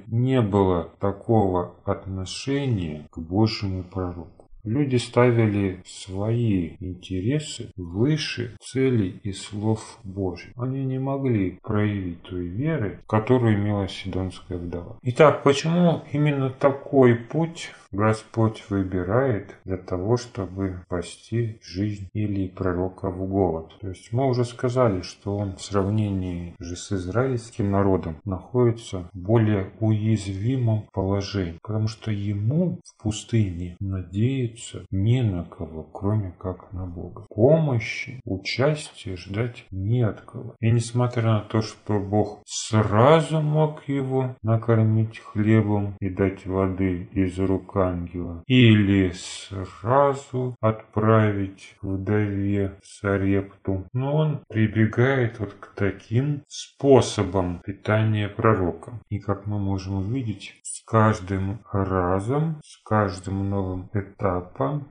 не 0.08 0.42
было 0.42 0.90
такого 1.00 1.76
отношения 1.86 3.08
к 3.12 3.20
Божьему 3.20 3.84
пророку. 3.84 4.43
Люди 4.64 4.96
ставили 4.96 5.82
свои 5.86 6.78
интересы 6.80 7.74
выше 7.76 8.56
целей 8.62 9.20
и 9.24 9.34
слов 9.34 10.00
Божьих. 10.06 10.54
Они 10.56 10.86
не 10.86 11.00
могли 11.00 11.60
проявить 11.62 12.22
той 12.22 12.48
веры, 12.48 13.02
которую 13.06 13.56
имела 13.56 13.90
Сидонская 13.90 14.58
вдова. 14.58 14.98
Итак, 15.02 15.44
почему 15.44 16.04
именно 16.14 16.50
такой 16.50 17.16
путь 17.16 17.72
Господь 17.92 18.64
выбирает 18.70 19.56
для 19.66 19.78
того, 19.78 20.18
чтобы 20.18 20.80
спасти 20.86 21.60
жизнь 21.62 22.08
или 22.14 22.48
пророка 22.48 23.12
в 23.12 23.28
голод. 23.28 23.72
То 23.82 23.90
есть 23.90 24.12
мы 24.12 24.28
уже 24.28 24.46
сказали, 24.46 25.02
что 25.02 25.38
он 25.38 25.58
в 25.58 25.62
сравнении 25.62 26.56
же 26.60 26.76
с 26.76 26.92
израильским 26.92 27.70
народом 27.70 28.18
находится 28.26 29.10
в 29.14 29.18
более 29.18 29.72
уязвимом 29.80 30.88
положении, 30.92 31.60
потому 31.62 31.88
что 31.88 32.10
ему 32.10 32.80
в 32.84 33.04
пустыне 33.04 33.78
надеяться 33.80 34.53
надеяться 34.54 34.86
не 34.92 35.22
на 35.22 35.44
кого, 35.46 35.84
кроме 35.84 36.32
как 36.38 36.72
на 36.74 36.86
Бога. 36.86 37.26
Помощи, 37.30 38.20
участия 38.26 39.16
ждать 39.16 39.66
не 39.72 40.02
от 40.02 40.22
кого. 40.22 40.56
И 40.60 40.72
несмотря 40.72 41.24
на 41.24 41.40
то, 41.42 41.62
что 41.62 42.00
Бог 42.00 42.42
сразу 42.46 43.42
мог 43.42 43.88
его 43.88 44.36
накормить 44.42 45.20
хлебом 45.20 45.96
и 46.00 46.10
дать 46.10 46.46
воды 46.46 47.10
из 47.14 47.38
рук 47.40 47.76
ангела, 47.78 48.44
или 48.48 49.12
сразу 49.16 50.56
отправить 50.62 51.76
вдове 51.82 52.78
Сарепту, 52.84 53.86
но 53.94 54.16
он 54.16 54.44
прибегает 54.50 55.40
вот 55.40 55.54
к 55.54 55.74
таким 55.76 56.44
способам 56.48 57.62
питания 57.64 58.30
пророка. 58.30 59.00
И 59.10 59.20
как 59.20 59.48
мы 59.48 59.60
можем 59.60 59.96
увидеть, 59.96 60.60
с 60.64 60.84
каждым 60.86 61.60
разом, 61.72 62.60
с 62.64 62.78
каждым 62.84 63.50
новым 63.50 63.90
этапом 63.94 64.43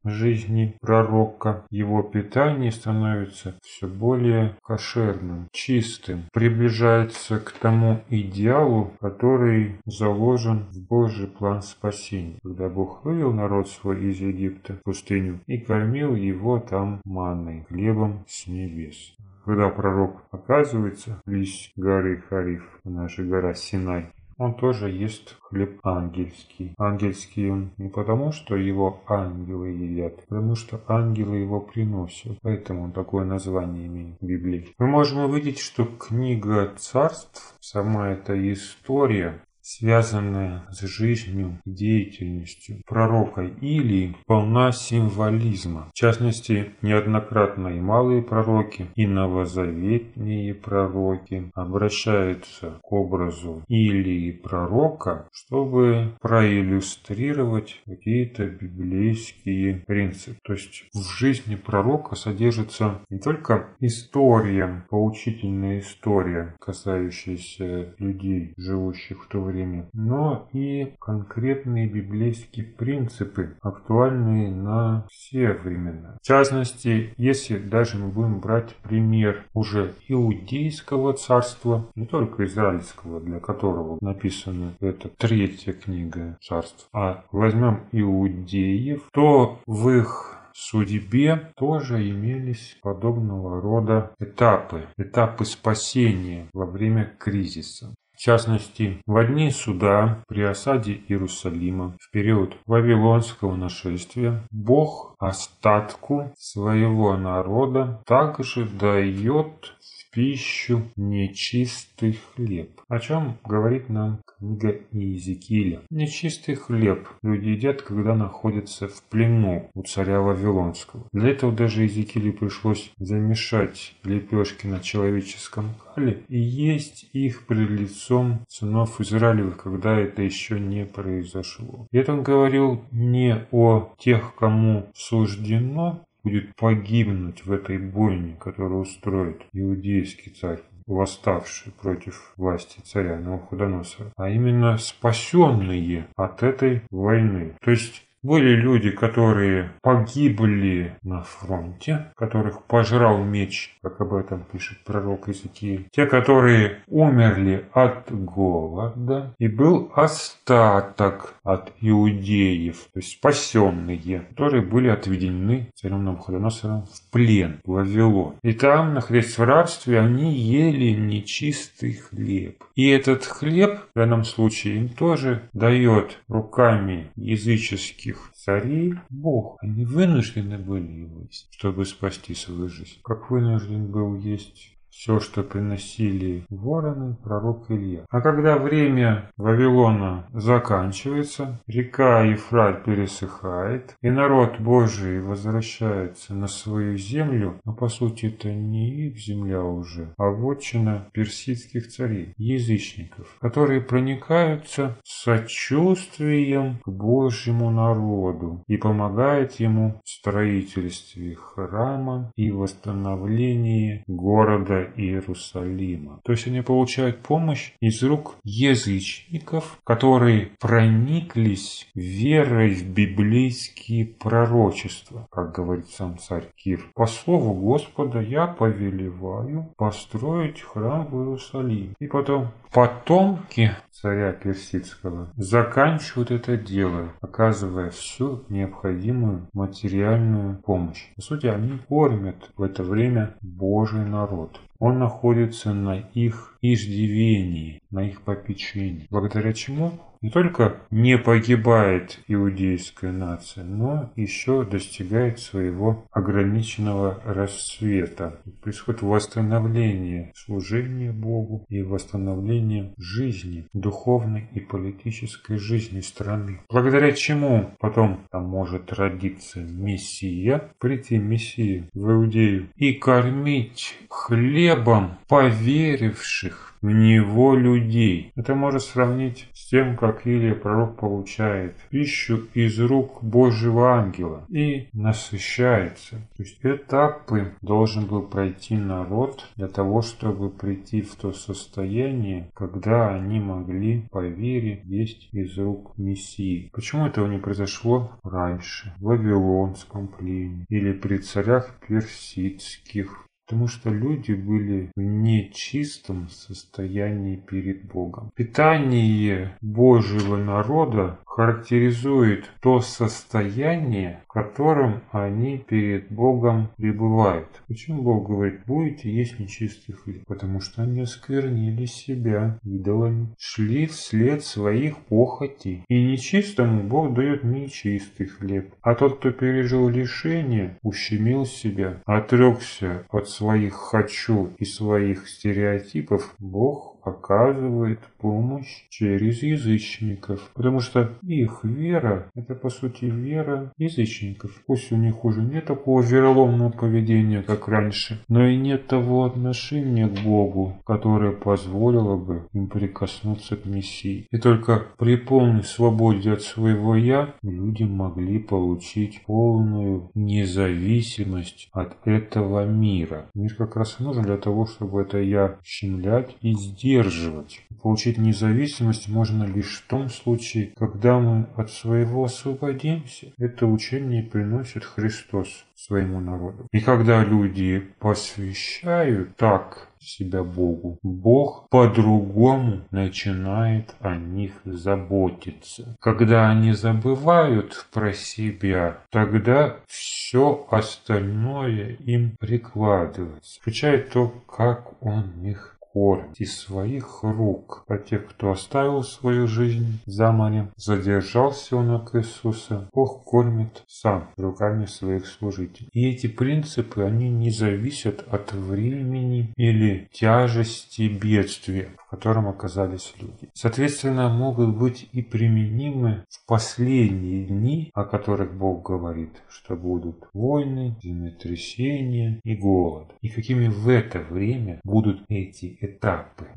жизни 0.05 0.77
пророка. 0.81 1.65
Его 1.71 2.03
питание 2.03 2.73
становится 2.73 3.55
все 3.63 3.87
более 3.87 4.57
кошерным, 4.63 5.49
чистым, 5.53 6.25
приближается 6.33 7.39
к 7.39 7.53
тому 7.53 8.03
идеалу, 8.09 8.93
который 9.01 9.77
заложен 9.87 10.67
в 10.71 10.87
Божий 10.89 11.29
план 11.29 11.63
спасения, 11.63 12.39
когда 12.43 12.69
Бог 12.69 13.05
вывел 13.05 13.33
народ 13.33 13.69
свой 13.69 14.03
из 14.05 14.21
Египта 14.21 14.75
в 14.75 14.83
пустыню 14.83 15.41
и 15.47 15.59
кормил 15.59 16.15
его 16.15 16.59
там 16.59 17.01
манной, 17.05 17.65
хлебом 17.69 18.25
с 18.27 18.47
небес. 18.47 19.15
Когда 19.45 19.69
пророк 19.71 20.23
оказывается 20.31 21.21
близ 21.27 21.71
горы 21.75 22.23
Хариф, 22.29 22.63
наша 22.85 23.25
гора 23.25 23.55
Синай, 23.55 24.13
он 24.39 24.55
тоже 24.55 24.91
ест 24.91 25.37
хлеб 25.41 25.79
ангельский. 25.83 26.75
Ангельский 26.79 27.51
он 27.51 27.71
не 27.79 27.89
потому, 27.89 28.33
что 28.33 28.57
его 28.57 29.01
ангелы 29.07 29.69
едят, 29.69 30.15
а 30.19 30.23
потому 30.29 30.55
что 30.55 30.81
ангелы 30.89 31.37
его 31.37 31.61
приносят. 31.61 32.39
Поэтому 32.43 32.85
он 32.85 32.93
такое 32.93 33.25
название 33.25 33.87
имеет 33.87 34.17
в 34.21 34.25
Библии. 34.25 34.69
Мы 34.79 34.87
можем 34.87 35.25
увидеть, 35.25 35.59
что 35.59 35.85
книга 35.85 36.73
царств, 36.77 37.57
сама 37.61 38.11
эта 38.11 38.53
история, 38.53 39.43
связанная 39.63 40.65
с 40.71 40.81
жизнью 40.83 41.61
деятельностью 41.65 42.83
пророка 42.87 43.43
Илии, 43.43 44.17
полна 44.27 44.73
символизма. 44.73 45.89
В 45.93 45.95
частности, 45.95 46.73
неоднократно 46.83 47.69
и 47.69 47.81
малые 47.81 48.23
пророки, 48.23 48.89
и 48.97 49.07
новозаветные 49.07 50.55
пророки 50.55 51.51
обращаются 51.55 52.81
к 52.83 52.93
образу 52.93 53.65
Илии 53.69 54.33
пророка, 54.33 55.29
чтобы 55.33 56.17
проиллюстрировать 56.21 57.81
какие-то 57.87 58.47
библейские 58.47 59.85
принципы. 59.87 60.39
То 60.43 60.55
есть 60.55 60.85
в 60.93 61.03
жизни 61.19 61.55
пророка 61.55 62.17
содержится 62.17 63.01
не 63.11 63.19
только 63.19 63.69
история, 63.81 64.85
поучительная 64.91 65.81
история, 65.81 66.57
касающаяся 66.61 67.95
людей, 67.99 68.55
живущих 68.57 69.25
в 69.25 69.29
то 69.29 69.41
время, 69.41 69.52
время, 69.53 69.89
но 69.93 70.49
и 70.53 70.95
конкретные 71.01 71.87
библейские 71.87 72.67
принципы, 72.67 73.57
актуальные 73.61 74.51
на 74.51 75.07
все 75.11 75.53
времена. 75.53 76.17
В 76.21 76.27
частности, 76.27 77.15
если 77.17 77.59
даже 77.59 77.99
мы 77.99 78.09
будем 78.09 78.41
брать 78.41 78.75
пример 78.83 79.45
уже 79.55 79.95
иудейского 80.09 81.13
царства, 81.13 81.87
не 81.95 82.07
только 82.07 82.47
израильского, 82.47 83.21
для 83.21 83.41
которого 83.41 83.99
написана 84.01 84.75
эта 84.81 85.09
третья 85.09 85.73
книга 85.73 86.39
царств, 86.41 86.89
а 86.93 87.25
возьмем 87.31 87.81
иудеев, 87.93 89.03
то 89.13 89.61
в 89.67 89.89
их 89.91 90.39
судьбе 90.55 91.53
тоже 91.57 92.09
имелись 92.09 92.77
подобного 92.83 93.61
рода 93.61 94.15
этапы, 94.19 94.87
этапы 94.97 95.45
спасения 95.45 96.49
во 96.53 96.67
время 96.67 97.15
кризиса. 97.19 97.95
В 98.23 98.25
частности, 98.25 99.03
в 99.05 99.25
дни 99.25 99.51
суда 99.51 100.23
при 100.29 100.43
осаде 100.43 100.93
Иерусалима 101.09 101.97
в 101.99 102.09
период 102.13 102.57
Вавилонского 102.67 103.57
нашествия 103.57 104.45
Бог 104.53 105.17
остатку 105.19 106.33
своего 106.39 107.17
народа 107.17 108.01
также 108.07 108.65
дает 108.65 109.75
пищу 110.13 110.83
нечистый 110.97 112.19
хлеб. 112.35 112.81
О 112.89 112.99
чем 112.99 113.39
говорит 113.45 113.89
нам 113.89 114.21
книга 114.39 114.81
Иезекииля. 114.93 115.83
Нечистый 115.91 116.55
хлеб 116.55 117.09
люди 117.23 117.49
едят, 117.49 117.83
когда 117.83 118.15
находятся 118.15 118.89
в 118.89 119.03
плену 119.05 119.71
у 119.75 119.83
царя 119.83 120.21
Вавилонского. 120.21 121.07
Для 121.13 121.31
этого 121.31 121.53
даже 121.53 121.83
Иезекиилю 121.83 122.33
пришлось 122.35 122.93
замешать 122.99 123.95
лепешки 124.05 124.67
на 124.67 124.81
человеческом 124.81 125.75
кале 125.95 126.23
и 126.29 126.39
есть 126.39 127.09
их 127.13 127.47
пред 127.47 127.71
лицом 127.71 128.45
сынов 128.49 129.01
Израилевых, 129.01 129.63
когда 129.63 129.99
это 129.99 130.23
еще 130.23 130.61
не 130.61 130.85
произошло. 130.85 131.87
И 131.91 131.99
это 131.99 132.13
он 132.13 132.23
говорил 132.23 132.85
не 132.91 133.47
о 133.51 133.93
тех, 133.99 134.35
кому 134.35 134.91
суждено 134.95 136.05
будет 136.23 136.55
погибнуть 136.57 137.45
в 137.45 137.53
этой 137.53 137.79
бойне, 137.79 138.37
которую 138.39 138.83
устроит 138.83 139.43
иудейский 139.53 140.33
царь 140.33 140.61
восставший 140.87 141.73
против 141.73 142.33
власти 142.37 142.81
царя 142.81 143.19
Навуходоносора, 143.19 144.13
а 144.17 144.29
именно 144.29 144.79
спасенные 144.79 146.09
от 146.17 146.43
этой 146.43 146.83
войны. 146.91 147.57
То 147.61 147.71
есть 147.71 148.05
были 148.23 148.55
люди, 148.55 148.91
которые 148.91 149.73
погибли 149.83 150.97
на 151.03 151.23
фронте, 151.23 152.13
которых 152.17 152.65
пожрал 152.65 153.23
меч, 153.23 153.77
как 153.83 154.01
об 154.01 154.15
этом 154.15 154.45
пишет 154.51 154.79
пророк 154.85 155.29
Иезекииль. 155.29 155.89
Те, 155.91 156.07
которые 156.07 156.79
умерли 156.89 157.65
от 157.73 158.13
голода. 158.13 159.35
И 159.39 159.49
был 159.49 159.91
остаток 159.95 161.35
от 161.43 161.73
иудеев, 161.81 162.89
то 162.93 163.01
есть 163.01 163.13
спасенные, 163.13 164.21
которые 164.31 164.63
были 164.63 164.89
отведены 164.89 165.71
царем 165.75 166.05
Навуходоносором 166.05 166.87
в 166.87 167.11
плен 167.11 167.61
в 167.65 167.73
Вавилон. 167.73 168.37
И 168.43 168.53
там, 168.53 168.95
находясь 168.95 169.37
в 169.37 169.43
рабстве, 169.43 170.01
они 170.01 170.33
ели 170.33 170.91
нечистый 170.93 171.95
хлеб. 171.95 172.63
И 172.75 172.89
этот 172.89 173.25
хлеб 173.25 173.81
в 173.95 173.99
данном 173.99 174.25
случае 174.25 174.77
им 174.77 174.89
тоже 174.89 175.43
дает 175.53 176.19
руками 176.29 177.11
языческих 177.17 178.12
этих 178.13 178.33
царей 178.35 178.95
Бог. 179.11 179.57
Они 179.61 179.85
вынуждены 179.85 180.59
были 180.59 180.91
его 180.93 181.23
есть, 181.23 181.49
чтобы 181.51 181.85
спасти 181.85 182.35
свою 182.35 182.69
жизнь. 182.69 183.01
Как 183.03 183.31
вынужден 183.31 183.91
был 183.91 184.17
есть 184.17 184.77
все, 184.93 185.21
что 185.21 185.43
приносили 185.43 186.45
вороны, 186.51 187.17
пророк 187.23 187.71
Илья. 187.71 188.05
А 188.11 188.21
когда 188.21 188.59
время 188.59 189.31
Вавилона 189.37 190.27
заканчивается, 190.33 191.61
река 191.67 192.23
Ефрат 192.23 192.85
пересыхает, 192.85 193.97
и 194.03 194.11
народ 194.11 194.61
Божий 194.61 195.21
возвращается 195.21 196.35
на 196.35 196.47
свою 196.47 196.97
землю, 196.99 197.59
но 197.65 197.73
по 197.73 197.89
сути 197.89 198.27
это 198.27 198.53
не 198.53 198.91
их 199.07 199.19
земля 199.19 199.63
уже, 199.63 200.15
а 200.19 200.29
вотчина 200.29 201.09
персидских 201.13 201.89
царей, 201.89 202.35
язычников, 202.37 203.37
которые 203.41 203.81
проникаются 203.81 204.99
сочувствием 205.05 206.79
к 206.85 206.89
Божьему 206.89 207.71
народу 207.71 208.63
и 208.67 208.77
помогают 208.77 209.55
ему 209.55 210.01
в 210.05 210.09
строительстве 210.09 211.35
храма 211.35 212.31
и 212.37 212.51
восстановлении 212.51 214.05
города 214.07 214.82
Иерусалима. 214.97 216.21
То 216.25 216.33
есть 216.33 216.47
они 216.47 216.63
получают 216.63 217.21
помощь 217.21 217.73
из 217.81 218.03
рук 218.03 218.37
язычников, 218.45 219.79
которые 219.85 220.53
прониклись 220.61 221.89
верой 221.95 222.75
в 222.75 222.89
библейские 222.89 224.07
пророчества, 224.07 225.27
как 225.31 225.55
говорит 225.55 225.89
сам 225.89 226.19
царь 226.19 226.49
Кир. 226.57 226.81
По 226.95 227.07
слову 227.07 227.55
Господа 227.55 228.21
я 228.21 228.47
повелеваю 228.47 229.73
построить 229.77 230.61
храм 230.61 231.07
в 231.07 231.17
Иерусалиме. 231.17 231.95
И 231.99 232.07
потом 232.07 232.49
потомки 232.73 233.73
царя 233.93 234.33
персидского 234.33 235.33
заканчивают 235.37 236.31
это 236.31 236.57
дело, 236.57 237.13
оказывая 237.21 237.91
всю 237.91 238.45
необходимую 238.49 239.49
материальную 239.53 240.57
помощь. 240.63 241.13
По 241.15 241.23
сути, 241.23 241.47
они 241.47 241.79
кормят 241.79 242.51
в 242.57 242.63
это 242.63 242.83
время 242.83 243.37
Божий 243.43 244.05
народ. 244.05 244.59
Он 244.79 244.99
находится 244.99 245.73
на 245.73 245.99
их 245.99 246.57
иждивении, 246.63 247.83
на 247.91 248.09
их 248.09 248.23
попечении, 248.23 249.07
благодаря 249.11 249.53
чему 249.53 249.93
не 250.23 250.31
только 250.31 250.79
не 250.91 251.19
погибает 251.19 252.21
иудейская 252.29 253.13
нация, 253.13 253.65
но 253.65 254.13
еще 254.17 254.65
достигает 254.65 255.41
своего 255.41 256.07
ограниченного 256.13 257.21
рассвета. 257.25 258.41
Происходит 258.63 259.03
восстановление 259.03 260.33
служения 260.35 261.13
Богу 261.13 261.67
и 261.69 261.83
восстановление 261.83 262.95
жизни, 262.97 263.67
духовной 263.73 264.49
и 264.55 264.61
политической 264.61 265.59
жизни 265.59 266.01
страны. 266.01 266.61
Благодаря 266.71 267.13
чему 267.13 267.71
потом 267.81 268.21
там 268.31 268.45
может 268.45 268.93
родиться 268.93 269.61
Мессия, 269.61 270.71
прийти 270.79 271.19
Мессия 271.19 271.89
в 271.95 272.13
Иудею 272.13 272.69
и 272.77 272.93
кормить 272.93 273.97
хлебом 274.09 275.19
поверивших 275.29 276.72
в 276.83 276.91
него 276.91 277.55
людей. 277.55 278.33
Это 278.35 278.55
можно 278.55 278.81
сравнить 278.81 279.49
с 279.55 279.69
тем, 279.69 279.97
как 279.97 280.27
Илия 280.27 280.55
пророк 280.55 280.97
получает 280.97 281.77
пищу 281.91 282.49
из 282.55 282.79
рук 282.81 283.23
Божьего 283.23 283.95
ангела 283.95 284.45
и 284.51 284.89
насыщается. 284.93 286.17
То 286.37 286.43
есть 286.43 286.59
этапы 286.63 287.53
должен 287.63 288.07
был 288.07 288.23
пройти 288.23 288.77
народ 288.77 289.47
для 289.57 289.69
того, 289.69 290.03
чтобы 290.03 290.51
прийти 290.51 291.03
в 291.03 291.15
то 291.15 291.33
состояние, 291.33 292.51
когда 292.55 293.15
они 293.15 293.39
могли 293.39 294.09
по 294.11 294.27
вере 294.27 294.83
есть 294.85 295.29
из 295.33 295.57
рук 295.57 295.97
Мессии. 295.97 296.71
Почему 296.73 297.07
этого 297.07 297.29
не 297.29 297.39
произошло 297.39 298.11
раньше, 298.25 298.93
в 298.99 299.05
Вавилонском 299.05 300.09
плене 300.09 300.67
или 300.69 300.93
при 300.93 301.19
царях 301.19 301.79
персидских 301.87 303.27
потому 303.47 303.69
что 303.69 303.91
люди 303.91 304.33
были 304.33 304.91
в 304.97 305.01
нечистом 305.01 306.29
состоянии 306.29 307.37
перед 307.37 307.85
Богом. 307.85 308.31
Питание 308.35 309.57
Божьего 309.61 310.37
народа 310.37 311.19
характеризует 311.27 312.51
то 312.61 312.81
состояние, 312.81 314.23
котором 314.33 315.03
они 315.11 315.59
перед 315.59 316.11
Богом 316.11 316.71
пребывают. 316.77 317.63
Почему 317.69 318.03
Бог 318.03 318.29
говорит, 318.29 318.61
будете 318.67 319.11
есть 319.11 319.39
нечистый 319.39 319.95
хлеб? 319.95 320.25
Потому 320.27 320.61
что 320.61 320.83
они 320.83 321.01
осквернили 321.03 321.87
себя 321.87 322.59
идолами, 322.65 323.35
шли 323.39 323.87
вслед 323.87 324.45
своих 324.45 324.97
похотей. 324.99 325.85
И 325.89 326.05
нечистому 326.05 326.83
Бог 326.83 327.15
дает 327.15 327.45
нечистый 327.45 328.27
хлеб. 328.27 328.75
А 328.83 328.95
тот, 328.95 329.19
кто 329.19 329.31
пережил 329.31 329.89
лишение, 329.89 330.79
ущемил 330.83 331.45
себя, 331.45 332.01
отрекся 332.07 333.05
от 333.11 333.29
своих 333.29 333.75
«хочу» 333.75 334.51
и 334.59 334.65
своих 334.65 335.29
стереотипов, 335.29 336.35
Бог 336.39 336.92
оказывает 337.03 338.01
помощь 338.19 338.85
через 338.89 339.43
язычников, 339.43 340.51
потому 340.55 340.81
что 340.81 341.11
их 341.23 341.61
вера– 341.65 342.31
это 342.35 342.55
по 342.55 342.71
сути 342.71 343.07
вера 343.07 343.73
язычников. 343.77 344.63
Пусть 344.67 344.93
у 344.93 344.97
них 344.97 345.25
уже 345.25 345.43
нет 345.43 345.67
такого 345.67 346.03
вероломного 346.03 346.71
поведения, 346.71 347.43
как 347.43 347.69
раньше, 347.69 348.23
но 348.29 348.47
и 348.47 348.57
нет 348.57 348.87
того 348.87 349.25
отношения 349.25 350.09
к 350.09 350.23
Богу, 350.23 350.77
которое 350.87 351.33
позволило 351.33 352.17
бы 352.17 352.47
им 352.53 352.69
прикоснуться 352.69 353.57
к 353.57 353.67
Мессии. 353.67 354.27
И 354.31 354.39
только 354.39 354.87
при 354.99 355.17
полной 355.17 355.65
свободе 355.65 356.33
от 356.33 356.43
своего 356.43 356.95
«я» 356.95 357.35
люди 357.43 357.83
могли 357.83 358.39
получить 358.39 359.23
полную 359.27 360.11
независимость 360.15 361.69
от 361.73 361.97
этого 362.05 362.65
мира. 362.65 363.27
Мир 363.35 363.55
как 363.55 363.77
раз 363.77 363.97
и 363.99 364.03
нужен 364.05 364.23
для 364.23 364.37
того, 364.37 364.67
чтобы 364.67 365.03
это 365.03 365.19
«я» 365.19 365.57
щемлять 365.65 366.37
и 366.41 366.53
сделать 366.55 366.92
удерживать. 366.93 367.61
Получить 367.83 368.19
независимость 368.19 369.09
можно 369.09 369.45
лишь 369.45 369.81
в 369.81 369.89
том 369.89 370.09
случае, 370.09 370.73
когда 370.77 371.19
мы 371.19 371.47
от 371.57 371.71
своего 371.71 372.25
освободимся. 372.25 373.33
Это 373.39 373.67
учение 373.67 374.23
приносит 374.23 374.85
Христос 374.85 375.65
своему 375.75 376.21
народу. 376.21 376.69
И 376.71 376.81
когда 376.81 377.25
люди 377.25 377.83
посвящают 377.99 379.37
так 379.37 379.89
себя 379.99 380.45
Богу, 380.45 380.99
Бог 381.03 381.69
по-другому 381.71 382.83
начинает 382.93 383.95
о 384.01 384.15
них 384.17 384.53
заботиться. 384.65 385.97
Когда 386.01 386.51
они 386.51 386.73
забывают 386.73 387.87
про 387.93 388.13
себя, 388.13 388.99
тогда 389.11 389.77
все 389.89 390.67
остальное 390.71 391.97
им 391.97 392.37
прикладывается, 392.39 393.61
включая 393.61 393.99
то, 393.99 394.29
как 394.29 395.03
он 395.03 395.45
их 395.45 395.73
кормит 395.93 396.41
из 396.41 396.59
своих 396.59 397.23
рук. 397.23 397.85
А 397.89 397.99
тех, 397.99 398.29
кто 398.29 398.51
оставил 398.51 399.03
свою 399.03 399.47
жизнь 399.47 400.01
за 400.07 400.33
морем, 400.33 400.71
задержался 400.77 401.77
у 401.77 401.83
ног 401.83 402.15
Иисуса, 402.15 402.89
Бог 402.93 403.25
кормит 403.25 403.85
сам 403.87 404.31
руками 404.37 404.87
своих 404.87 405.27
служителей. 405.27 405.89
И 405.93 406.09
эти 406.09 406.27
принципы, 406.27 407.03
они 407.03 407.31
не 407.31 407.51
зависят 407.51 408.25
от 408.31 408.53
времени 408.53 409.53
или 409.57 410.09
тяжести 410.13 411.09
бедствия, 411.09 411.91
котором 412.13 412.47
оказались 412.47 413.15
люди. 413.19 413.49
Соответственно, 413.55 414.29
могут 414.29 414.77
быть 414.77 415.09
и 415.13 415.23
применимы 415.23 416.27
в 416.29 416.47
последние 416.47 417.47
дни, 417.47 417.91
о 417.95 418.05
которых 418.05 418.55
Бог 418.55 418.87
говорит, 418.87 419.31
что 419.49 419.77
будут 419.77 420.29
войны, 420.35 420.95
землетрясения 421.03 422.39
и 422.45 422.55
голод. 422.55 423.09
И 423.23 423.31
какими 423.31 423.69
в 423.69 423.89
это 423.89 424.19
время 424.19 424.79
будут 424.85 425.23
эти 425.31 425.79
этапы. 425.81 426.49